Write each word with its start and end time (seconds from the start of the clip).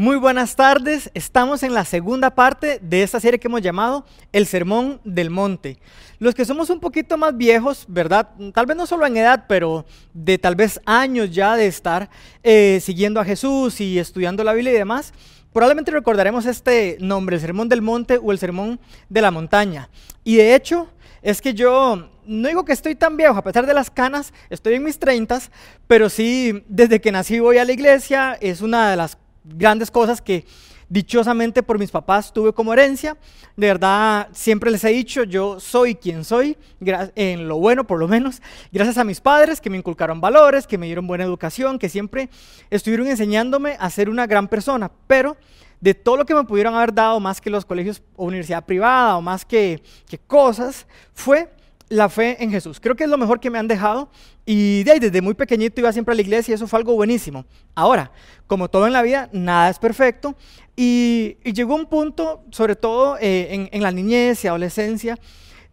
Muy 0.00 0.14
buenas 0.14 0.54
tardes, 0.54 1.10
estamos 1.12 1.64
en 1.64 1.74
la 1.74 1.84
segunda 1.84 2.30
parte 2.30 2.78
de 2.80 3.02
esta 3.02 3.18
serie 3.18 3.40
que 3.40 3.48
hemos 3.48 3.62
llamado 3.62 4.06
El 4.30 4.46
Sermón 4.46 5.00
del 5.02 5.28
Monte. 5.28 5.80
Los 6.20 6.36
que 6.36 6.44
somos 6.44 6.70
un 6.70 6.78
poquito 6.78 7.16
más 7.16 7.36
viejos, 7.36 7.84
¿verdad? 7.88 8.28
Tal 8.54 8.66
vez 8.66 8.76
no 8.76 8.86
solo 8.86 9.06
en 9.06 9.16
edad, 9.16 9.46
pero 9.48 9.86
de 10.14 10.38
tal 10.38 10.54
vez 10.54 10.80
años 10.86 11.32
ya 11.32 11.56
de 11.56 11.66
estar 11.66 12.10
eh, 12.44 12.78
siguiendo 12.80 13.18
a 13.18 13.24
Jesús 13.24 13.80
y 13.80 13.98
estudiando 13.98 14.44
la 14.44 14.52
Biblia 14.52 14.72
y 14.72 14.76
demás, 14.76 15.12
probablemente 15.52 15.90
recordaremos 15.90 16.46
este 16.46 16.96
nombre, 17.00 17.34
el 17.34 17.42
Sermón 17.42 17.68
del 17.68 17.82
Monte 17.82 18.20
o 18.22 18.30
el 18.30 18.38
Sermón 18.38 18.78
de 19.08 19.20
la 19.20 19.32
Montaña. 19.32 19.88
Y 20.22 20.36
de 20.36 20.54
hecho, 20.54 20.86
es 21.22 21.42
que 21.42 21.54
yo 21.54 22.08
no 22.24 22.46
digo 22.46 22.64
que 22.64 22.72
estoy 22.72 22.94
tan 22.94 23.16
viejo, 23.16 23.34
a 23.34 23.42
pesar 23.42 23.66
de 23.66 23.74
las 23.74 23.90
canas, 23.90 24.32
estoy 24.48 24.74
en 24.74 24.84
mis 24.84 25.00
treintas, 25.00 25.50
pero 25.88 26.08
sí, 26.08 26.62
desde 26.68 27.00
que 27.00 27.10
nací 27.10 27.40
voy 27.40 27.58
a 27.58 27.64
la 27.64 27.72
iglesia, 27.72 28.38
es 28.40 28.60
una 28.60 28.90
de 28.90 28.96
las 28.96 29.18
grandes 29.54 29.90
cosas 29.90 30.20
que 30.20 30.44
dichosamente 30.88 31.62
por 31.62 31.78
mis 31.78 31.90
papás 31.90 32.32
tuve 32.32 32.52
como 32.52 32.72
herencia. 32.72 33.16
De 33.56 33.66
verdad, 33.66 34.28
siempre 34.32 34.70
les 34.70 34.84
he 34.84 34.88
dicho, 34.88 35.24
yo 35.24 35.60
soy 35.60 35.94
quien 35.94 36.24
soy, 36.24 36.56
en 36.80 37.48
lo 37.48 37.58
bueno 37.58 37.86
por 37.86 37.98
lo 37.98 38.08
menos, 38.08 38.40
gracias 38.72 38.98
a 38.98 39.04
mis 39.04 39.20
padres 39.20 39.60
que 39.60 39.70
me 39.70 39.76
inculcaron 39.76 40.20
valores, 40.20 40.66
que 40.66 40.78
me 40.78 40.86
dieron 40.86 41.06
buena 41.06 41.24
educación, 41.24 41.78
que 41.78 41.88
siempre 41.88 42.30
estuvieron 42.70 43.06
enseñándome 43.06 43.76
a 43.78 43.90
ser 43.90 44.08
una 44.08 44.26
gran 44.26 44.48
persona. 44.48 44.90
Pero 45.06 45.36
de 45.80 45.94
todo 45.94 46.16
lo 46.16 46.26
que 46.26 46.34
me 46.34 46.44
pudieron 46.44 46.74
haber 46.74 46.92
dado, 46.92 47.20
más 47.20 47.40
que 47.40 47.50
los 47.50 47.64
colegios 47.64 48.02
o 48.16 48.24
universidad 48.24 48.64
privada 48.64 49.16
o 49.16 49.22
más 49.22 49.44
que, 49.44 49.82
que 50.08 50.18
cosas, 50.18 50.86
fue 51.12 51.50
la 51.88 52.08
fe 52.08 52.42
en 52.42 52.50
Jesús. 52.50 52.80
Creo 52.80 52.96
que 52.96 53.04
es 53.04 53.10
lo 53.10 53.18
mejor 53.18 53.40
que 53.40 53.50
me 53.50 53.58
han 53.58 53.68
dejado 53.68 54.10
y 54.44 54.82
de 54.84 54.92
ahí, 54.92 54.98
desde 54.98 55.22
muy 55.22 55.34
pequeñito 55.34 55.80
iba 55.80 55.92
siempre 55.92 56.12
a 56.12 56.14
la 56.14 56.22
iglesia 56.22 56.52
y 56.52 56.54
eso 56.54 56.66
fue 56.66 56.78
algo 56.78 56.94
buenísimo. 56.94 57.44
Ahora, 57.74 58.10
como 58.46 58.68
todo 58.68 58.86
en 58.86 58.92
la 58.92 59.02
vida, 59.02 59.28
nada 59.32 59.70
es 59.70 59.78
perfecto 59.78 60.36
y, 60.76 61.36
llegó 61.44 61.74
un 61.74 61.86
punto, 61.86 62.44
sobre 62.50 62.76
todo 62.76 63.16
eh, 63.20 63.68
en, 63.70 63.82
la 63.82 63.90
niñez 63.90 64.44
y 64.44 64.48
adolescencia, 64.48 65.18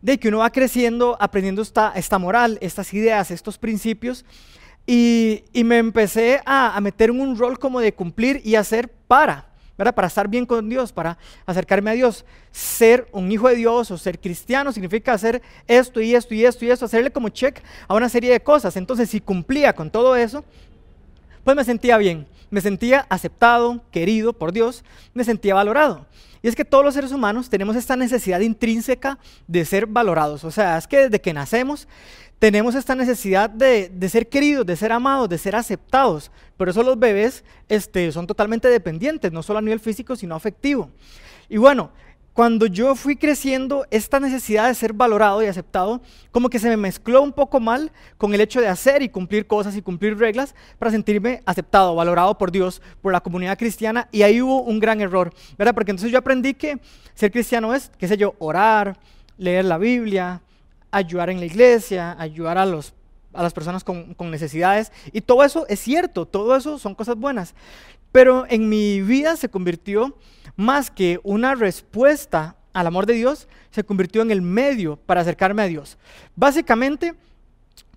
de 0.01 0.19
que 0.19 0.27
uno 0.27 0.39
va 0.39 0.51
creciendo, 0.51 1.17
aprendiendo 1.19 1.61
esta, 1.61 1.93
esta 1.95 2.19
moral, 2.19 2.57
estas 2.61 2.93
ideas, 2.93 3.31
estos 3.31 3.57
principios 3.57 4.25
y, 4.85 5.43
me 5.53 5.77
empecé 5.77 6.41
a 6.45 6.79
meter 6.81 7.09
en 7.09 7.21
un 7.21 7.37
rol 7.37 7.59
como 7.59 7.79
de 7.79 7.93
cumplir 7.93 8.41
y 8.43 8.55
hacer 8.55 8.89
para. 8.89 9.54
Para 9.77 10.07
estar 10.07 10.27
bien 10.27 10.45
con 10.45 10.69
Dios, 10.69 10.93
para 10.93 11.17
acercarme 11.45 11.91
a 11.91 11.93
Dios. 11.93 12.25
Ser 12.51 13.07
un 13.11 13.31
hijo 13.31 13.49
de 13.49 13.55
Dios 13.55 13.91
o 13.91 13.97
ser 13.97 14.19
cristiano 14.19 14.71
significa 14.71 15.13
hacer 15.13 15.41
esto 15.67 15.99
y 15.99 16.15
esto 16.15 16.33
y 16.33 16.45
esto 16.45 16.63
y 16.65 16.71
esto, 16.71 16.85
hacerle 16.85 17.11
como 17.11 17.29
check 17.29 17.61
a 17.87 17.93
una 17.93 18.07
serie 18.07 18.31
de 18.31 18.39
cosas. 18.39 18.77
Entonces, 18.77 19.09
si 19.09 19.19
cumplía 19.19 19.73
con 19.73 19.91
todo 19.91 20.15
eso, 20.15 20.45
pues 21.43 21.57
me 21.57 21.63
sentía 21.63 21.97
bien, 21.97 22.25
me 22.49 22.61
sentía 22.61 23.05
aceptado, 23.09 23.81
querido 23.91 24.33
por 24.33 24.51
Dios, 24.51 24.83
me 25.13 25.23
sentía 25.23 25.53
valorado. 25.53 26.05
Y 26.41 26.47
es 26.47 26.55
que 26.55 26.63
todos 26.63 26.85
los 26.85 26.93
seres 26.93 27.11
humanos 27.11 27.49
tenemos 27.49 27.75
esta 27.75 27.95
necesidad 27.95 28.39
intrínseca 28.39 29.17
de 29.47 29.65
ser 29.65 29.87
valorados. 29.87 30.43
O 30.43 30.51
sea, 30.51 30.77
es 30.77 30.87
que 30.87 30.97
desde 30.97 31.19
que 31.19 31.33
nacemos 31.33 31.87
tenemos 32.39 32.75
esta 32.75 32.95
necesidad 32.95 33.49
de, 33.49 33.91
ser 34.09 34.27
queridos, 34.27 34.65
de 34.65 34.75
ser 34.75 34.91
amados, 34.91 35.29
de 35.29 35.37
ser 35.37 35.55
aceptados. 35.55 36.31
Por 36.57 36.69
eso 36.69 36.83
los 36.83 36.99
bebés 36.99 37.43
este, 37.69 38.11
son 38.11 38.27
totalmente 38.27 38.67
dependientes, 38.67 39.31
no 39.31 39.41
solo 39.41 39.59
a 39.59 39.61
nivel 39.61 39.79
físico, 39.79 40.15
sino 40.15 40.35
afectivo. 40.35 40.89
Y 41.49 41.57
bueno, 41.57 41.91
cuando 42.35 42.65
yo 42.65 42.95
fui 42.95 43.15
creciendo, 43.15 43.85
esta 43.91 44.19
necesidad 44.19 44.67
de 44.67 44.75
ser 44.75 44.91
valorado 44.91 45.41
y 45.41 45.45
aceptado, 45.45 46.01
como 46.31 46.49
que 46.49 46.59
se 46.59 46.67
me 46.67 46.75
mezcló 46.75 47.21
un 47.21 47.31
poco 47.31 47.61
mal 47.61 47.93
con 48.17 48.33
el 48.33 48.41
hecho 48.41 48.59
de 48.59 48.67
hacer 48.67 49.01
y 49.01 49.07
cumplir 49.07 49.47
cosas 49.47 49.77
y 49.77 49.81
cumplir 49.81 50.17
reglas 50.17 50.53
para 50.77 50.91
sentirme 50.91 51.41
aceptado, 51.45 51.95
valorado 51.95 52.37
por 52.37 52.51
Dios, 52.51 52.81
por 53.01 53.13
la 53.13 53.21
comunidad 53.21 53.57
cristiana, 53.57 54.09
y 54.11 54.23
ahí 54.23 54.41
hubo 54.41 54.63
un 54.63 54.81
gran 54.81 54.99
error, 54.99 55.33
¿verdad? 55.57 55.73
Porque 55.73 55.91
entonces 55.91 56.11
yo 56.11 56.17
aprendí 56.17 56.53
que 56.53 56.77
ser 57.13 57.31
cristiano 57.31 57.73
es, 57.73 57.89
qué 57.97 58.09
sé 58.09 58.17
yo, 58.17 58.35
orar, 58.39 58.97
leer 59.37 59.63
la 59.63 59.77
Biblia, 59.77 60.41
ayudar 60.95 61.29
en 61.29 61.39
la 61.39 61.45
iglesia, 61.45 62.15
ayudar 62.19 62.57
a, 62.57 62.65
los, 62.65 62.93
a 63.33 63.43
las 63.43 63.53
personas 63.53 63.83
con, 63.83 64.13
con 64.13 64.31
necesidades. 64.31 64.91
Y 65.11 65.21
todo 65.21 65.43
eso 65.43 65.65
es 65.67 65.79
cierto, 65.79 66.25
todo 66.25 66.55
eso 66.55 66.79
son 66.79 66.95
cosas 66.95 67.15
buenas. 67.15 67.53
Pero 68.11 68.45
en 68.49 68.69
mi 68.69 69.01
vida 69.01 69.35
se 69.35 69.49
convirtió 69.49 70.17
más 70.55 70.89
que 70.89 71.19
una 71.23 71.55
respuesta 71.55 72.55
al 72.71 72.87
amor 72.87 73.05
de 73.05 73.13
Dios, 73.13 73.47
se 73.71 73.83
convirtió 73.83 74.21
en 74.21 74.31
el 74.31 74.41
medio 74.41 74.95
para 74.95 75.21
acercarme 75.21 75.61
a 75.61 75.67
Dios. 75.67 75.97
Básicamente, 76.35 77.13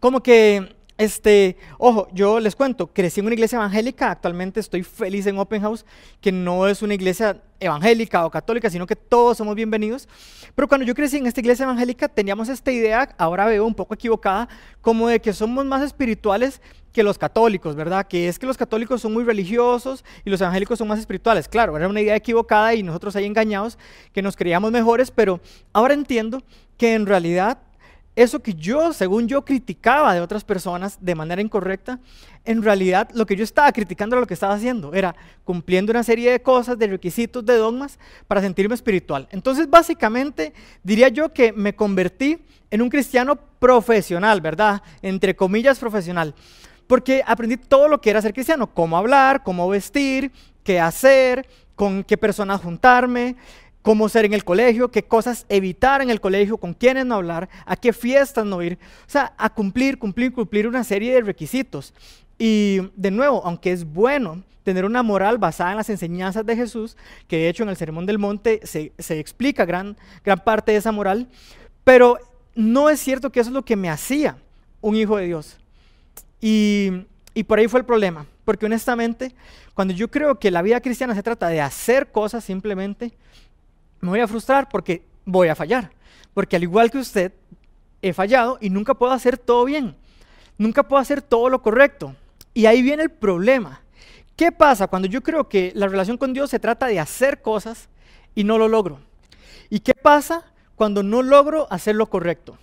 como 0.00 0.23
que 0.23 0.77
este, 0.99 1.57
ojo, 1.79 2.09
yo 2.13 2.41
les 2.41 2.57
cuento, 2.57 2.89
crecí 2.89 3.21
en 3.21 3.27
una 3.27 3.35
iglesia 3.35 3.57
evangélica, 3.57 4.11
actualmente 4.11 4.59
estoy 4.59 4.83
feliz 4.83 5.27
en 5.29 5.39
Open 5.39 5.63
House, 5.63 5.87
que 6.21 6.33
no 6.33 6.67
es 6.67 6.83
una 6.83 6.93
iglesia 6.93 7.41
evangélica 7.61 8.27
o 8.27 8.31
católica, 8.31 8.69
sino 8.69 8.85
que 8.85 8.97
todos 8.97 9.39
somos 9.39 9.55
bienvenidos. 9.55 10.09
Pero 10.57 10.67
cuando 10.67 10.85
yo 10.85 10.97
crecí 10.97 11.17
en 11.19 11.29
esta 11.29 11.39
iglesia 11.39 11.63
evangélica, 11.63 12.09
teníamos 12.09 12.49
esta 12.49 12.73
idea, 12.73 13.15
ahora 13.17 13.47
veo 13.47 13.65
un 13.65 13.77
poco 13.77 13.95
equivocada, 13.95 14.49
como 14.81 15.07
de 15.07 15.21
que 15.21 15.33
somos 15.33 15.65
más 15.65 15.83
espirituales 15.83 16.61
que 16.93 17.05
los 17.05 17.17
católicos, 17.17 17.77
¿verdad? 17.77 18.09
Que 18.09 18.27
es 18.27 18.37
que 18.37 18.47
los 18.47 18.57
católicos 18.57 19.01
son 19.01 19.13
muy 19.13 19.23
religiosos 19.23 20.05
y 20.25 20.31
los 20.31 20.41
evangélicos 20.41 20.81
son 20.81 20.89
más 20.89 20.99
espirituales. 20.99 21.47
Claro, 21.47 21.77
era 21.77 21.87
una 21.87 22.01
idea 22.01 22.17
equivocada 22.17 22.75
y 22.75 22.83
nosotros 22.83 23.15
ahí 23.15 23.25
engañados, 23.25 23.79
que 24.13 24.21
nos 24.21 24.35
creíamos 24.35 24.73
mejores, 24.73 25.13
pero 25.13 25.41
ahora 25.73 25.95
entiendo 25.95 26.43
que 26.77 26.95
en 26.95 27.07
realidad 27.07 27.59
eso 28.23 28.41
que 28.41 28.55
yo, 28.55 28.93
según 28.93 29.29
yo, 29.29 29.45
criticaba 29.45 30.12
de 30.12 30.21
otras 30.21 30.43
personas 30.43 30.99
de 31.01 31.15
manera 31.15 31.41
incorrecta, 31.41 32.01
en 32.45 32.62
realidad 32.62 33.09
lo 33.15 33.27
que 33.27 33.37
yo 33.37 33.45
estaba 33.45 33.71
criticando 33.71 34.17
era 34.17 34.21
lo 34.21 34.27
que 34.27 34.34
estaba 34.34 34.55
haciendo, 34.55 34.93
era 34.93 35.15
cumpliendo 35.45 35.93
una 35.93 36.03
serie 36.03 36.33
de 36.33 36.43
cosas, 36.43 36.77
de 36.79 36.89
requisitos, 36.89 37.45
de 37.47 37.56
dogmas 37.56 37.99
para 38.27 38.41
sentirme 38.41 38.75
espiritual. 38.75 39.29
Entonces, 39.31 39.71
básicamente, 39.71 40.53
diría 40.83 41.09
yo 41.09 41.33
que 41.33 41.53
me 41.53 41.77
convertí 41.77 42.39
en 42.71 42.83
un 42.83 42.89
cristiano 42.89 43.37
profesional, 43.37 44.41
¿verdad? 44.41 44.83
Entre 45.00 45.37
comillas, 45.37 45.79
profesional. 45.79 46.35
Porque 46.89 47.23
aprendí 47.25 47.56
todo 47.56 47.87
lo 47.87 48.00
que 48.00 48.11
era 48.11 48.21
ser 48.21 48.35
cristiano, 48.35 48.75
cómo 48.75 48.97
hablar, 48.97 49.43
cómo 49.45 49.69
vestir, 49.69 50.33
qué 50.65 50.81
hacer, 50.81 51.47
con 51.77 52.03
qué 52.03 52.17
personas 52.17 52.61
juntarme, 52.61 53.37
cómo 53.88 54.10
ser 54.10 54.26
en 54.26 54.34
el 54.34 54.44
colegio, 54.44 54.91
qué 54.91 55.03
cosas 55.03 55.47
evitar 55.49 56.03
en 56.03 56.10
el 56.10 56.21
colegio, 56.21 56.59
con 56.59 56.75
quiénes 56.75 57.06
no 57.06 57.15
hablar, 57.15 57.49
a 57.65 57.75
qué 57.75 57.94
fiestas 57.94 58.44
no 58.44 58.60
ir. 58.62 58.75
O 58.75 59.10
sea, 59.10 59.32
a 59.38 59.49
cumplir, 59.49 59.99
cumplir, 59.99 60.31
cumplir 60.31 60.69
una 60.69 60.84
serie 60.84 61.15
de 61.15 61.22
requisitos. 61.22 61.94
Y 62.38 62.81
de 62.97 63.10
nuevo, 63.10 63.41
aunque 63.47 63.72
es 63.72 63.91
bueno 63.91 64.43
tener 64.62 64.84
una 64.84 65.03
moral 65.03 65.38
basada 65.38 65.71
en 65.71 65.78
las 65.78 65.88
enseñanzas 65.88 66.44
de 66.44 66.54
Jesús, 66.54 66.99
que 67.28 67.38
de 67.38 67.49
hecho 67.49 67.62
en 67.62 67.71
el 67.71 67.78
Sermón 67.78 68.04
del 68.04 68.19
Monte 68.19 68.60
se, 68.62 68.93
explica 69.19 69.65
gran, 69.65 69.97
gran 70.22 70.44
parte 70.44 70.72
de 70.72 70.76
esa 70.76 70.93
moral, 70.93 71.26
pero 71.82 72.19
no 72.55 72.91
es 72.91 73.00
cierto 73.00 73.32
que 73.32 73.41
eso 73.41 73.49
es 73.49 73.55
lo 73.55 73.65
que 73.65 73.76
me 73.76 73.88
hacía 73.88 74.37
un 74.82 74.97
hijo 74.97 75.16
de 75.16 75.25
Dios. 75.28 75.56
Y, 76.43 76.91
y 77.32 77.43
por 77.44 77.59
ahí 77.59 77.69
fue 77.69 77.81
el 77.81 77.87
problema, 77.87 78.26
porque 78.44 78.66
honestamente, 78.66 79.34
cuando 79.72 79.94
yo 79.94 80.10
creo 80.10 80.38
que 80.38 80.50
la 80.50 80.60
vida 80.60 80.78
cristiana 80.82 81.15
se 81.15 81.22
trata 81.22 81.49
de 81.49 81.62
hacer 81.62 82.12
cosas 82.12 82.44
simplemente, 82.44 83.15
me 84.01 84.11
voy 84.11 84.21
a 84.21 84.29
frustrar 84.29 84.69
porque 84.69 85.03
voy 85.25 85.49
a 85.49 85.55
fallar. 85.55 85.91
Porque 86.35 86.57
al 86.57 86.63
igual 86.63 86.91
que 86.91 86.99
usted, 86.99 87.33
he 88.03 88.13
fallado 88.13 88.59
y 88.61 88.71
nunca 88.71 88.95
puedo 88.95 89.13
hacer 89.13 89.39
todo 89.39 89.65
bien. 89.65 89.97
Nunca 90.57 90.87
puedo 90.87 91.01
hacer 91.01 91.23
todo 91.23 91.49
lo 91.49 91.63
correcto. 91.63 92.15
Y 92.55 92.67
ahí 92.67 92.83
viene 92.83 93.03
el 93.03 93.11
problema. 93.11 93.83
¿Qué 94.37 94.53
pasa 94.53 94.87
cuando 94.87 95.09
yo 95.09 95.23
creo 95.23 95.49
que 95.49 95.73
la 95.75 95.89
relación 95.89 96.17
con 96.17 96.33
Dios 96.33 96.51
se 96.51 96.61
trata 96.61 96.87
de 96.87 97.01
hacer 97.01 97.43
cosas 97.43 97.89
y 98.35 98.45
no 98.45 98.59
lo 98.59 98.69
logro? 98.69 99.01
¿Y 99.69 99.81
qué 99.81 99.95
pasa 99.95 100.45
cuando 100.77 101.03
no 101.03 101.23
logro 101.23 101.67
hacer 101.71 101.97
lo 101.97 102.09
correcto? 102.09 102.59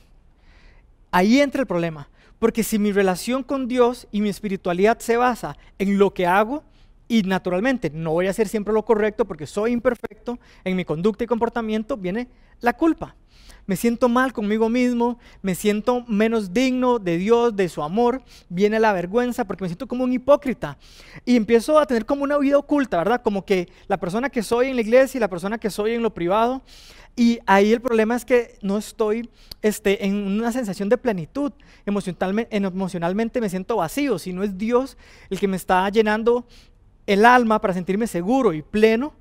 Ahí 1.11 1.41
entra 1.41 1.61
el 1.61 1.67
problema. 1.67 2.09
Porque 2.39 2.63
si 2.63 2.79
mi 2.79 2.91
relación 2.91 3.43
con 3.43 3.67
Dios 3.67 4.07
y 4.11 4.21
mi 4.21 4.29
espiritualidad 4.29 4.99
se 4.99 5.17
basa 5.17 5.57
en 5.79 5.97
lo 5.97 6.13
que 6.13 6.27
hago, 6.27 6.63
y 7.07 7.23
naturalmente 7.23 7.89
no 7.89 8.11
voy 8.11 8.27
a 8.27 8.31
hacer 8.31 8.47
siempre 8.47 8.73
lo 8.73 8.83
correcto 8.83 9.25
porque 9.25 9.47
soy 9.47 9.71
imperfecto 9.71 10.39
en 10.63 10.75
mi 10.75 10.85
conducta 10.85 11.23
y 11.23 11.27
comportamiento, 11.27 11.97
viene 11.97 12.27
la 12.61 12.73
culpa. 12.73 13.15
Me 13.67 13.75
siento 13.75 14.09
mal 14.09 14.31
conmigo 14.31 14.69
mismo, 14.69 15.17
me 15.41 15.55
siento 15.55 16.05
menos 16.07 16.53
digno 16.53 16.99
de 16.99 17.17
Dios, 17.17 17.55
de 17.55 17.67
su 17.67 17.81
amor, 17.81 18.21
viene 18.47 18.79
la 18.79 18.93
vergüenza 18.93 19.45
porque 19.45 19.63
me 19.63 19.69
siento 19.69 19.87
como 19.87 20.03
un 20.03 20.13
hipócrita 20.13 20.77
y 21.25 21.35
empiezo 21.35 21.79
a 21.79 21.87
tener 21.87 22.05
como 22.05 22.23
una 22.23 22.37
vida 22.37 22.59
oculta, 22.59 22.97
¿verdad? 22.97 23.23
Como 23.23 23.43
que 23.43 23.67
la 23.87 23.97
persona 23.97 24.29
que 24.29 24.43
soy 24.43 24.67
en 24.67 24.75
la 24.75 24.81
iglesia 24.81 25.17
y 25.17 25.21
la 25.21 25.29
persona 25.29 25.57
que 25.57 25.71
soy 25.71 25.93
en 25.93 26.03
lo 26.03 26.13
privado. 26.13 26.61
Y 27.15 27.39
ahí 27.45 27.71
el 27.71 27.81
problema 27.81 28.15
es 28.15 28.25
que 28.25 28.57
no 28.61 28.77
estoy 28.77 29.29
este, 29.61 30.05
en 30.05 30.15
una 30.15 30.51
sensación 30.51 30.89
de 30.89 30.97
plenitud. 30.97 31.51
Emocionalmente, 31.85 32.55
emocionalmente 32.55 33.41
me 33.41 33.49
siento 33.49 33.77
vacío. 33.77 34.19
Si 34.19 34.33
no 34.33 34.43
es 34.43 34.57
Dios 34.57 34.97
el 35.29 35.39
que 35.39 35.47
me 35.47 35.55
está 35.55 35.89
llenando 35.89 36.45
el 37.07 37.25
alma 37.25 37.59
para 37.61 37.73
sentirme 37.73 38.07
seguro 38.07 38.53
y 38.53 38.61
pleno, 38.61 39.13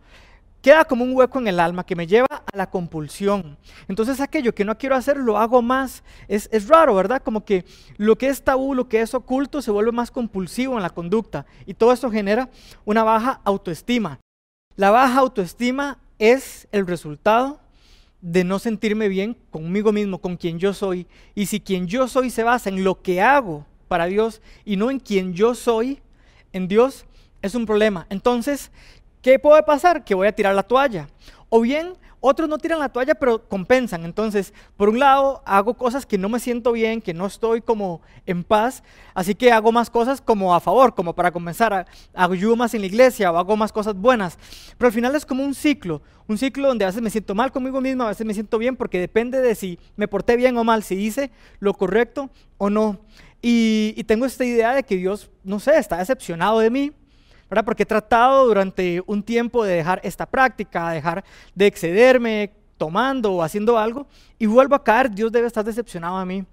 queda 0.64 0.86
como 0.86 1.04
un 1.04 1.14
hueco 1.14 1.38
en 1.38 1.46
el 1.46 1.60
alma 1.60 1.84
que 1.84 1.94
me 1.94 2.06
lleva 2.06 2.26
a 2.30 2.56
la 2.56 2.70
compulsión. 2.70 3.58
Entonces 3.86 4.18
aquello 4.18 4.54
que 4.54 4.64
no 4.64 4.78
quiero 4.78 4.96
hacer 4.96 5.18
lo 5.18 5.36
hago 5.36 5.60
más. 5.60 6.02
Es, 6.26 6.68
raro, 6.68 6.94
¿verdad? 6.94 7.22
Como 7.22 7.44
que 7.44 7.66
lo 7.98 8.16
que 8.16 8.28
es 8.28 8.42
tabú, 8.42 8.74
lo 8.74 8.88
que 8.88 9.02
es 9.02 9.12
oculto, 9.12 9.60
se 9.60 9.70
vuelve 9.70 9.92
más 9.92 10.10
compulsivo 10.10 10.76
en 10.76 10.82
la 10.82 10.88
conducta. 10.88 11.44
Y 11.66 11.74
todo 11.74 11.92
eso 11.92 12.10
genera 12.10 12.48
una 12.86 13.04
baja 13.04 13.42
autoestima. 13.44 14.20
La 14.74 14.90
baja 14.90 15.18
autoestima 15.18 15.98
es 16.18 16.66
el 16.72 16.86
resultado 16.86 17.60
de 18.22 18.42
no 18.42 18.58
sentirme 18.58 19.08
bien 19.08 19.36
conmigo 19.50 19.92
mismo, 19.92 20.18
con 20.18 20.38
quien 20.38 20.58
yo 20.58 20.72
soy. 20.72 21.06
Y 21.34 21.44
si 21.44 21.60
quien 21.60 21.86
yo 21.86 22.08
soy 22.08 22.30
se 22.30 22.42
basa 22.42 22.70
en 22.70 22.84
lo 22.84 23.02
que 23.02 23.20
hago 23.20 23.66
para 23.86 24.06
Dios 24.06 24.40
y 24.64 24.76
no 24.76 24.90
en 24.90 24.98
quien 24.98 25.34
yo 25.34 25.54
soy 25.54 26.00
en 26.54 26.68
Dios, 26.68 27.04
es 27.44 27.54
un 27.54 27.66
problema. 27.66 28.06
Entonces, 28.08 28.70
¿qué 29.20 29.38
puede 29.38 29.62
pasar? 29.62 30.02
Que 30.02 30.14
voy 30.14 30.26
a 30.26 30.32
tirar 30.32 30.54
la 30.54 30.62
toalla. 30.62 31.08
O 31.50 31.60
bien 31.60 31.94
otros 32.26 32.48
no 32.48 32.56
tiran 32.56 32.78
la 32.78 32.88
toalla, 32.88 33.14
pero 33.14 33.46
compensan. 33.46 34.06
Entonces, 34.06 34.54
por 34.78 34.88
un 34.88 34.98
lado, 34.98 35.42
hago 35.44 35.74
cosas 35.74 36.06
que 36.06 36.16
no 36.16 36.30
me 36.30 36.40
siento 36.40 36.72
bien, 36.72 37.02
que 37.02 37.12
no 37.12 37.26
estoy 37.26 37.60
como 37.60 38.00
en 38.24 38.44
paz, 38.44 38.82
así 39.12 39.34
que 39.34 39.52
hago 39.52 39.72
más 39.72 39.90
cosas 39.90 40.22
como 40.22 40.54
a 40.54 40.60
favor, 40.60 40.94
como 40.94 41.14
para 41.14 41.30
compensar. 41.30 41.86
Ayudo 42.14 42.56
más 42.56 42.72
en 42.72 42.80
la 42.80 42.86
iglesia 42.86 43.30
o 43.30 43.36
hago 43.36 43.58
más 43.58 43.72
cosas 43.72 43.94
buenas. 43.94 44.38
Pero 44.78 44.86
al 44.86 44.94
final 44.94 45.14
es 45.14 45.26
como 45.26 45.44
un 45.44 45.54
ciclo, 45.54 46.00
un 46.26 46.38
ciclo 46.38 46.68
donde 46.68 46.86
a 46.86 46.88
veces 46.88 47.02
me 47.02 47.10
siento 47.10 47.34
mal 47.34 47.52
conmigo 47.52 47.82
mismo, 47.82 48.04
a 48.04 48.08
veces 48.08 48.26
me 48.26 48.32
siento 48.32 48.56
bien, 48.56 48.74
porque 48.74 48.98
depende 48.98 49.42
de 49.42 49.54
si 49.54 49.78
me 49.96 50.08
porté 50.08 50.36
bien 50.36 50.56
o 50.56 50.64
mal, 50.64 50.82
si 50.82 50.94
hice 50.94 51.30
lo 51.58 51.74
correcto 51.74 52.30
o 52.56 52.70
no. 52.70 53.00
Y, 53.42 53.92
y 53.98 54.04
tengo 54.04 54.24
esta 54.24 54.46
idea 54.46 54.72
de 54.72 54.82
que 54.82 54.96
Dios, 54.96 55.30
no 55.42 55.60
sé, 55.60 55.76
está 55.76 55.98
decepcionado 55.98 56.58
de 56.60 56.70
mí 56.70 56.92
porque 57.62 57.84
he 57.84 57.86
tratado 57.86 58.46
durante 58.46 59.02
un 59.06 59.22
tiempo 59.22 59.64
de 59.64 59.76
dejar 59.76 60.00
esta 60.02 60.26
práctica, 60.26 60.90
dejar 60.90 61.24
de 61.54 61.66
excederme 61.66 62.52
tomando 62.76 63.32
o 63.32 63.42
haciendo 63.42 63.78
algo 63.78 64.06
y 64.38 64.46
vuelvo 64.46 64.74
a 64.74 64.82
caer, 64.82 65.10
Dios 65.10 65.30
debe 65.30 65.46
estar 65.46 65.64
decepcionado 65.64 66.18
de 66.18 66.26
mí. 66.26 66.44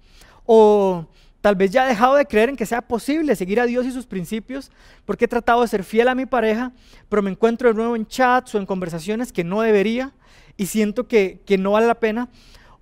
O 0.46 1.06
tal 1.40 1.56
vez 1.56 1.70
ya 1.70 1.86
he 1.86 1.88
dejado 1.88 2.14
de 2.14 2.26
creer 2.26 2.50
en 2.50 2.56
que 2.56 2.66
sea 2.66 2.82
posible 2.82 3.34
seguir 3.36 3.60
a 3.60 3.66
Dios 3.66 3.84
y 3.86 3.90
sus 3.90 4.06
principios 4.06 4.70
porque 5.04 5.24
he 5.24 5.28
tratado 5.28 5.62
de 5.62 5.68
ser 5.68 5.84
fiel 5.84 6.08
a 6.08 6.14
mi 6.14 6.26
pareja, 6.26 6.72
pero 7.08 7.22
me 7.22 7.30
encuentro 7.30 7.68
de 7.68 7.74
nuevo 7.74 7.96
en 7.96 8.06
chats 8.06 8.54
o 8.54 8.58
en 8.58 8.66
conversaciones 8.66 9.32
que 9.32 9.44
no 9.44 9.60
debería 9.60 10.12
y 10.56 10.66
siento 10.66 11.08
que, 11.08 11.40
que 11.44 11.58
no 11.58 11.72
vale 11.72 11.86
la 11.86 11.98
pena. 11.98 12.28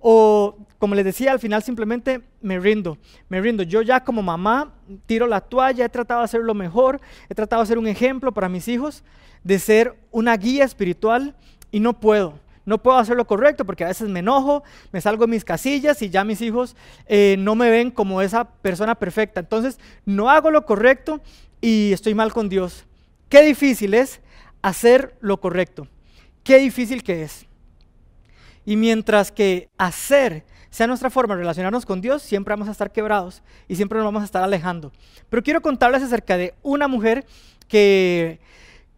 O 0.01 0.57
como 0.81 0.95
les 0.95 1.05
decía, 1.05 1.31
al 1.31 1.39
final 1.39 1.61
simplemente 1.61 2.21
me 2.41 2.59
rindo, 2.59 2.97
me 3.29 3.39
rindo. 3.39 3.61
Yo 3.61 3.83
ya 3.83 4.03
como 4.03 4.23
mamá 4.23 4.73
tiro 5.05 5.27
la 5.27 5.39
toalla, 5.39 5.85
he 5.85 5.89
tratado 5.89 6.21
de 6.21 6.25
hacer 6.25 6.41
lo 6.41 6.55
mejor, 6.55 6.99
he 7.29 7.35
tratado 7.35 7.61
de 7.61 7.67
ser 7.67 7.77
un 7.77 7.85
ejemplo 7.85 8.33
para 8.33 8.49
mis 8.49 8.67
hijos, 8.67 9.03
de 9.43 9.59
ser 9.59 9.95
una 10.09 10.35
guía 10.37 10.65
espiritual 10.65 11.35
y 11.71 11.79
no 11.79 11.99
puedo. 11.99 12.39
No 12.65 12.81
puedo 12.81 12.97
hacer 12.97 13.15
lo 13.15 13.25
correcto 13.25 13.63
porque 13.63 13.83
a 13.83 13.89
veces 13.89 14.09
me 14.09 14.21
enojo, 14.21 14.63
me 14.91 15.01
salgo 15.01 15.25
de 15.25 15.31
mis 15.31 15.45
casillas 15.45 16.01
y 16.01 16.09
ya 16.09 16.23
mis 16.23 16.41
hijos 16.41 16.75
eh, 17.07 17.35
no 17.37 17.53
me 17.53 17.69
ven 17.69 17.91
como 17.91 18.21
esa 18.21 18.45
persona 18.45 18.95
perfecta. 18.95 19.39
Entonces 19.39 19.79
no 20.05 20.29
hago 20.29 20.49
lo 20.49 20.65
correcto 20.65 21.21
y 21.59 21.91
estoy 21.93 22.15
mal 22.15 22.33
con 22.33 22.49
Dios. 22.49 22.85
Qué 23.29 23.43
difícil 23.43 23.93
es 23.93 24.19
hacer 24.63 25.15
lo 25.21 25.39
correcto. 25.39 25.87
Qué 26.43 26.57
difícil 26.57 27.03
que 27.03 27.23
es. 27.23 27.45
Y 28.65 28.75
mientras 28.75 29.31
que 29.31 29.69
hacer 29.77 30.45
sea 30.69 30.87
nuestra 30.87 31.09
forma 31.09 31.35
de 31.35 31.41
relacionarnos 31.41 31.85
con 31.85 32.01
Dios, 32.01 32.21
siempre 32.21 32.53
vamos 32.53 32.69
a 32.69 32.71
estar 32.71 32.91
quebrados 32.91 33.43
y 33.67 33.75
siempre 33.75 33.97
nos 33.97 34.05
vamos 34.05 34.21
a 34.21 34.25
estar 34.25 34.43
alejando. 34.43 34.91
Pero 35.29 35.43
quiero 35.43 35.61
contarles 35.61 36.01
acerca 36.01 36.37
de 36.37 36.53
una 36.63 36.87
mujer 36.87 37.25
que, 37.67 38.39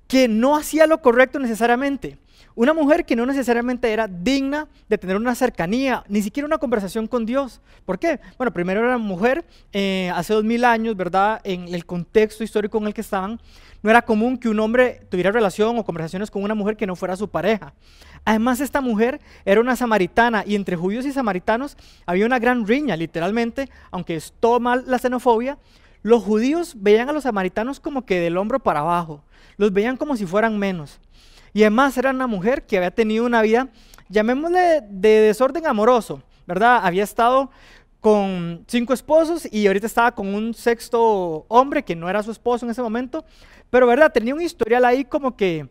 que 0.07 0.27
no 0.27 0.56
hacía 0.56 0.86
lo 0.86 1.01
correcto 1.01 1.39
necesariamente. 1.39 2.18
Una 2.55 2.73
mujer 2.73 3.03
que 3.03 3.15
no 3.15 3.25
necesariamente 3.25 3.91
era 3.91 4.07
digna 4.07 4.67
de 4.88 5.00
tener 5.00 5.15
una 5.15 5.33
cercanía, 5.33 6.03
ni 6.07 6.21
siquiera 6.21 6.45
una 6.45 6.59
conversación 6.59 7.07
con 7.07 7.25
Dios. 7.25 7.61
¿Por 7.83 7.97
qué? 7.97 8.19
Bueno, 8.38 8.53
primero 8.53 8.81
era 8.81 9.00
mujer 9.00 9.44
eh, 9.71 10.11
hace 10.13 10.33
dos 10.33 10.44
mil 10.44 10.63
años, 10.63 10.95
¿verdad? 10.95 11.41
En 11.44 11.73
el 11.73 11.85
contexto 11.85 12.44
histórico 12.44 12.77
en 12.77 12.85
el 12.85 12.94
que 12.94 13.01
estaban, 13.01 13.39
no 13.81 13.89
era 13.89 14.03
común 14.03 14.38
que 14.38 14.50
un 14.50 14.59
hombre 14.59 15.01
tuviera 15.09 15.31
relación 15.31 15.77
o 15.79 15.83
conversaciones 15.83 16.29
con 16.29 16.44
una 16.44 16.53
mujer 16.53 16.77
que 16.77 16.85
no 16.85 16.95
fuera 16.95 17.15
su 17.15 17.27
pareja. 17.27 17.73
Además, 18.23 18.61
esta 18.61 18.81
mujer 18.81 19.19
era 19.45 19.59
una 19.59 19.75
samaritana 19.75 20.44
y 20.45 20.53
entre 20.53 20.75
judíos 20.75 21.07
y 21.07 21.11
samaritanos 21.11 21.75
había 22.05 22.27
una 22.27 22.38
gran 22.38 22.67
riña, 22.67 22.95
literalmente, 22.95 23.67
aunque 23.89 24.15
es 24.15 24.31
mal 24.61 24.83
la 24.85 25.00
xenofobia, 25.00 25.57
los 26.03 26.21
judíos 26.21 26.75
veían 26.77 27.09
a 27.09 27.13
los 27.13 27.23
samaritanos 27.23 27.79
como 27.79 28.05
que 28.05 28.19
del 28.19 28.38
hombro 28.38 28.59
para 28.59 28.81
abajo, 28.81 29.23
los 29.57 29.73
veían 29.73 29.97
como 29.97 30.15
si 30.15 30.25
fueran 30.27 30.59
menos. 30.59 31.00
Y 31.53 31.61
además 31.61 31.97
era 31.97 32.09
una 32.09 32.27
mujer 32.27 32.65
que 32.65 32.77
había 32.77 32.91
tenido 32.91 33.25
una 33.25 33.41
vida, 33.41 33.69
llamémosle 34.09 34.81
de 34.89 35.09
desorden 35.21 35.67
amoroso, 35.67 36.23
¿verdad? 36.47 36.81
Había 36.83 37.03
estado 37.03 37.51
con 38.00 38.65
cinco 38.67 38.94
esposos 38.94 39.47
y 39.50 39.65
ahorita 39.67 39.88
estaba 39.88 40.13
con 40.13 40.33
un 40.33 40.53
sexto 40.53 41.45
hombre 41.47 41.83
que 41.83 41.95
no 41.95 42.09
era 42.09 42.21
su 42.21 42.31
esposo 42.31 42.65
en 42.65 42.71
ese 42.71 42.81
momento, 42.81 43.23
pero 43.69 43.88
¿verdad? 43.88 44.11
Tenía 44.11 44.35
un 44.35 44.41
historial 44.41 44.83
ahí 44.83 45.05
como 45.05 45.38
que 45.38 45.69